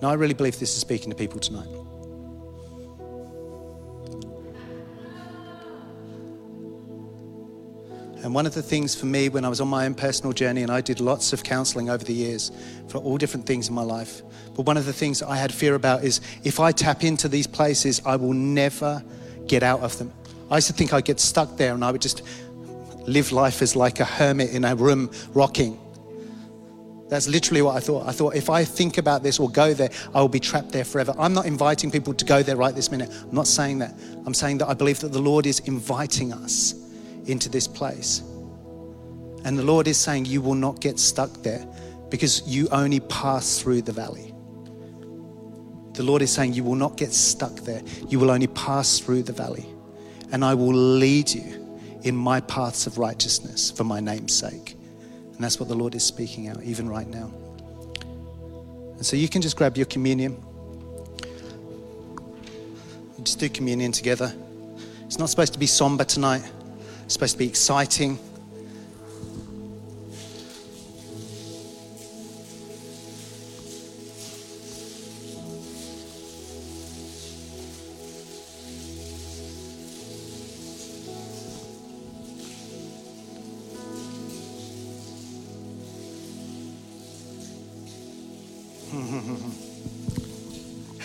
[0.03, 1.69] Now, I really believe this is speaking to people tonight.
[8.25, 10.63] And one of the things for me when I was on my own personal journey,
[10.63, 12.51] and I did lots of counseling over the years
[12.89, 14.23] for all different things in my life,
[14.57, 17.47] but one of the things I had fear about is if I tap into these
[17.47, 19.05] places, I will never
[19.47, 20.13] get out of them.
[20.51, 22.23] I used to think I'd get stuck there and I would just
[23.09, 25.79] live life as like a hermit in a room rocking.
[27.09, 28.07] That's literally what I thought.
[28.07, 30.85] I thought if I think about this or go there, I will be trapped there
[30.85, 31.15] forever.
[31.19, 33.11] I'm not inviting people to go there right this minute.
[33.11, 33.95] I'm not saying that.
[34.27, 36.75] I'm saying that I believe that the Lord is inviting us
[37.25, 38.21] into this place.
[39.45, 41.67] And the Lord is saying, You will not get stuck there
[42.11, 44.35] because you only pass through the valley.
[45.95, 47.83] The Lord is saying, You will not get stuck there.
[48.09, 49.67] You will only pass through the valley.
[50.31, 51.68] And I will lead you
[52.03, 54.77] in my paths of righteousness for my name's sake.
[55.35, 57.33] And that's what the Lord is speaking out, even right now.
[58.97, 60.37] And so you can just grab your communion.
[63.23, 64.33] Just do communion together.
[65.07, 66.43] It's not supposed to be somber tonight,
[67.05, 68.19] it's supposed to be exciting.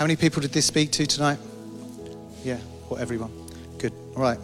[0.04, 1.40] How many people did this speak to tonight?
[2.44, 3.32] Yeah, or everyone?
[3.78, 3.94] Good.
[4.18, 4.38] All right.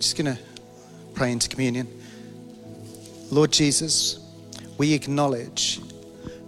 [0.00, 0.42] Just going to
[1.14, 1.86] pray into communion.
[3.30, 4.18] Lord Jesus,
[4.76, 5.78] we acknowledge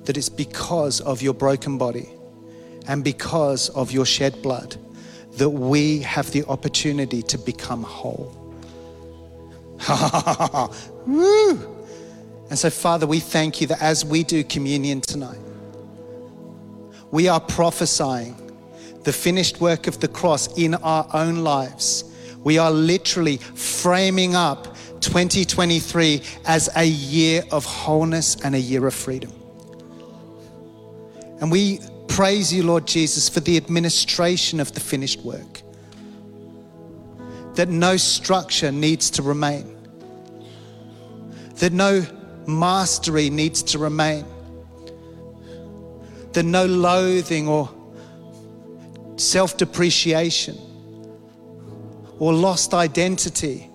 [0.02, 2.08] that it's because of your broken body
[2.88, 4.76] and because of your shed blood
[5.34, 8.34] that we have the opportunity to become whole.
[11.06, 11.77] Woo!
[12.50, 15.38] And so, Father, we thank you that as we do communion tonight,
[17.10, 18.36] we are prophesying
[19.04, 22.04] the finished work of the cross in our own lives.
[22.44, 28.94] We are literally framing up 2023 as a year of wholeness and a year of
[28.94, 29.32] freedom.
[31.40, 35.62] And we praise you, Lord Jesus, for the administration of the finished work.
[37.54, 39.76] That no structure needs to remain,
[41.56, 42.04] that no
[42.48, 44.24] mastery needs to remain.
[46.32, 47.70] That no loathing or
[49.16, 50.56] self depreciation
[52.18, 53.70] or lost identity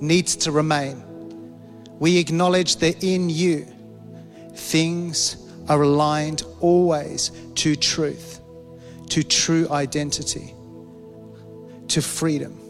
[0.00, 1.02] needs to remain.
[1.98, 3.66] We acknowledge that in you,
[4.54, 5.36] things
[5.68, 8.40] are aligned always to truth,
[9.10, 10.54] to true identity,
[11.88, 12.60] to freedom,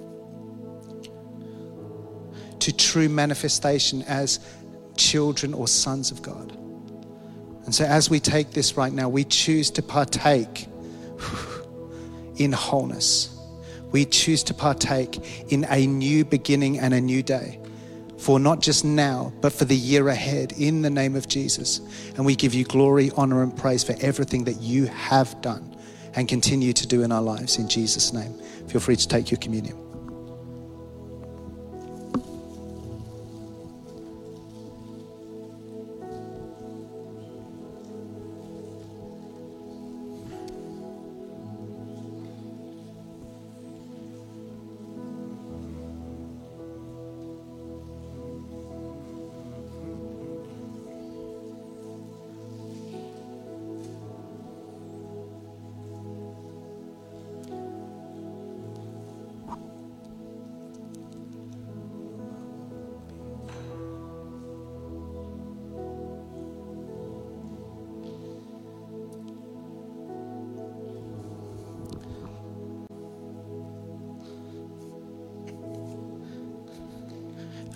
[2.61, 4.41] to true manifestation as
[4.97, 6.53] children or sons of God.
[7.65, 10.67] And so, as we take this right now, we choose to partake
[12.37, 13.31] in wholeness.
[13.91, 17.61] We choose to partake in a new beginning and a new day
[18.19, 21.81] for not just now, but for the year ahead in the name of Jesus.
[22.17, 25.77] And we give you glory, honor, and praise for everything that you have done
[26.15, 28.33] and continue to do in our lives in Jesus' name.
[28.69, 29.84] Feel free to take your communion.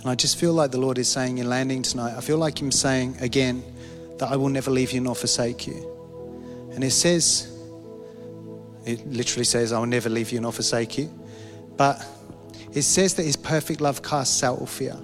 [0.09, 2.59] And I just feel like the Lord is saying in landing tonight, I feel like
[2.59, 3.61] Him saying again
[4.17, 6.71] that I will never leave you nor forsake you.
[6.73, 7.55] And it says,
[8.87, 11.11] it literally says, I will never leave you nor forsake you.
[11.77, 12.03] But
[12.73, 14.97] it says that His perfect love casts out all fear.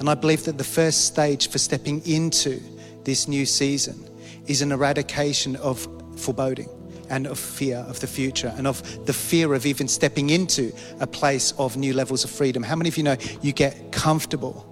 [0.00, 2.60] And I believe that the first stage for stepping into
[3.04, 4.10] this new season
[4.48, 5.86] is an eradication of
[6.16, 6.68] foreboding
[7.12, 11.06] and of fear of the future and of the fear of even stepping into a
[11.06, 12.62] place of new levels of freedom.
[12.62, 14.66] How many of you know you get comfortable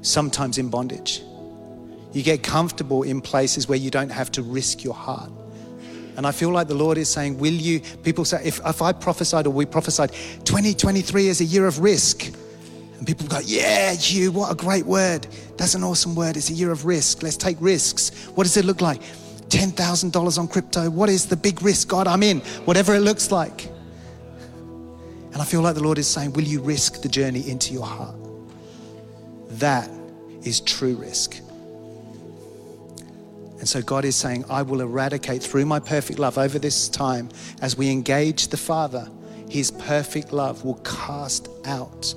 [0.00, 1.22] sometimes in bondage?
[2.12, 5.30] You get comfortable in places where you don't have to risk your heart.
[6.16, 7.80] And I feel like the Lord is saying, Will you?
[8.02, 10.12] People say, if, if I prophesied or we prophesied,
[10.44, 12.24] 2023 is a year of risk.
[12.98, 15.26] And people go, Yeah, you, what a great word.
[15.58, 16.36] That's an awesome word.
[16.36, 17.22] It's a year of risk.
[17.22, 18.26] Let's take risks.
[18.34, 19.02] What does it look like?
[19.50, 20.88] $10,000 on crypto.
[20.88, 22.06] What is the big risk, God?
[22.06, 23.66] I'm in, whatever it looks like.
[25.32, 27.86] And I feel like the Lord is saying, Will you risk the journey into your
[27.86, 28.16] heart?
[29.58, 29.90] That
[30.44, 31.36] is true risk.
[33.58, 37.28] And so God is saying, I will eradicate through my perfect love over this time
[37.60, 39.08] as we engage the Father,
[39.50, 42.14] His perfect love will cast out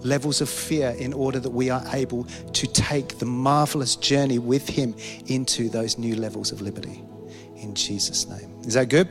[0.00, 4.68] levels of fear in order that we are able to take the marvelous journey with
[4.68, 4.94] Him
[5.26, 7.02] into those new levels of liberty.
[7.56, 8.60] In Jesus' name.
[8.62, 9.08] Is that good?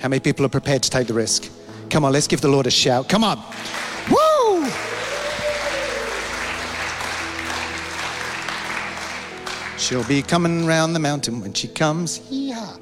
[0.00, 1.50] How many people are prepared to take the risk?
[1.90, 3.08] Come on, let's give the Lord a shout.
[3.08, 3.38] Come on.
[4.10, 4.68] Woo!
[9.78, 12.20] She'll be coming round the mountain when she comes.
[12.30, 12.76] Yeah.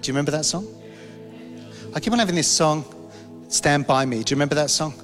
[0.00, 0.66] Do you remember that song?
[1.94, 2.84] I keep on having this song,
[3.48, 4.22] Stand By Me.
[4.22, 4.94] Do you remember that song?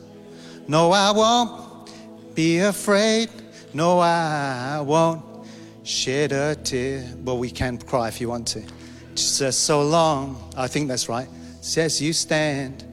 [0.70, 1.90] No, I won't
[2.36, 3.28] be afraid.
[3.74, 5.20] No, I won't
[5.82, 7.04] shed a tear.
[7.24, 8.62] Well, we can cry if you want to.
[9.16, 10.48] Just uh, so long.
[10.56, 11.26] I think that's right.
[11.60, 12.84] Says you stand,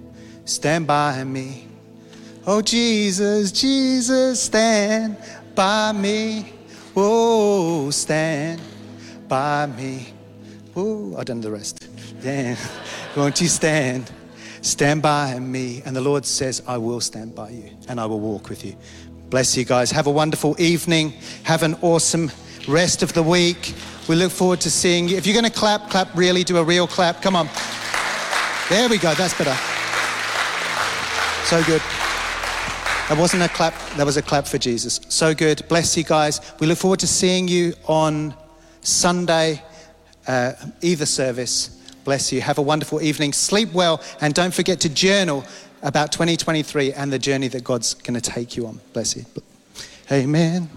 [0.46, 1.68] stand by me.
[2.48, 5.16] Oh, Jesus, Jesus, stand
[5.54, 6.52] by me.
[6.96, 8.60] Oh, stand
[9.28, 10.16] by me.
[10.76, 11.88] Oh, I've done the rest.
[12.22, 12.58] Then,
[13.16, 14.12] won't you stand?
[14.68, 15.82] Stand by me.
[15.86, 18.76] And the Lord says, I will stand by you and I will walk with you.
[19.30, 19.92] Bless you guys.
[19.92, 21.14] Have a wonderful evening.
[21.44, 22.30] Have an awesome
[22.68, 23.74] rest of the week.
[24.10, 25.16] We look forward to seeing you.
[25.16, 27.22] If you're going to clap, clap really, do a real clap.
[27.22, 27.48] Come on.
[28.70, 29.14] There we go.
[29.14, 29.56] That's better.
[31.46, 31.82] So good.
[33.08, 35.00] That wasn't a clap, that was a clap for Jesus.
[35.08, 35.66] So good.
[35.70, 36.42] Bless you guys.
[36.60, 38.34] We look forward to seeing you on
[38.82, 39.64] Sunday,
[40.28, 40.52] uh,
[40.82, 41.77] either service.
[42.08, 42.40] Bless you.
[42.40, 43.34] Have a wonderful evening.
[43.34, 45.44] Sleep well, and don't forget to journal
[45.84, 48.80] about 2023 and the journey that God's going to take you on.
[48.94, 49.26] Bless you.
[50.10, 50.70] Amen.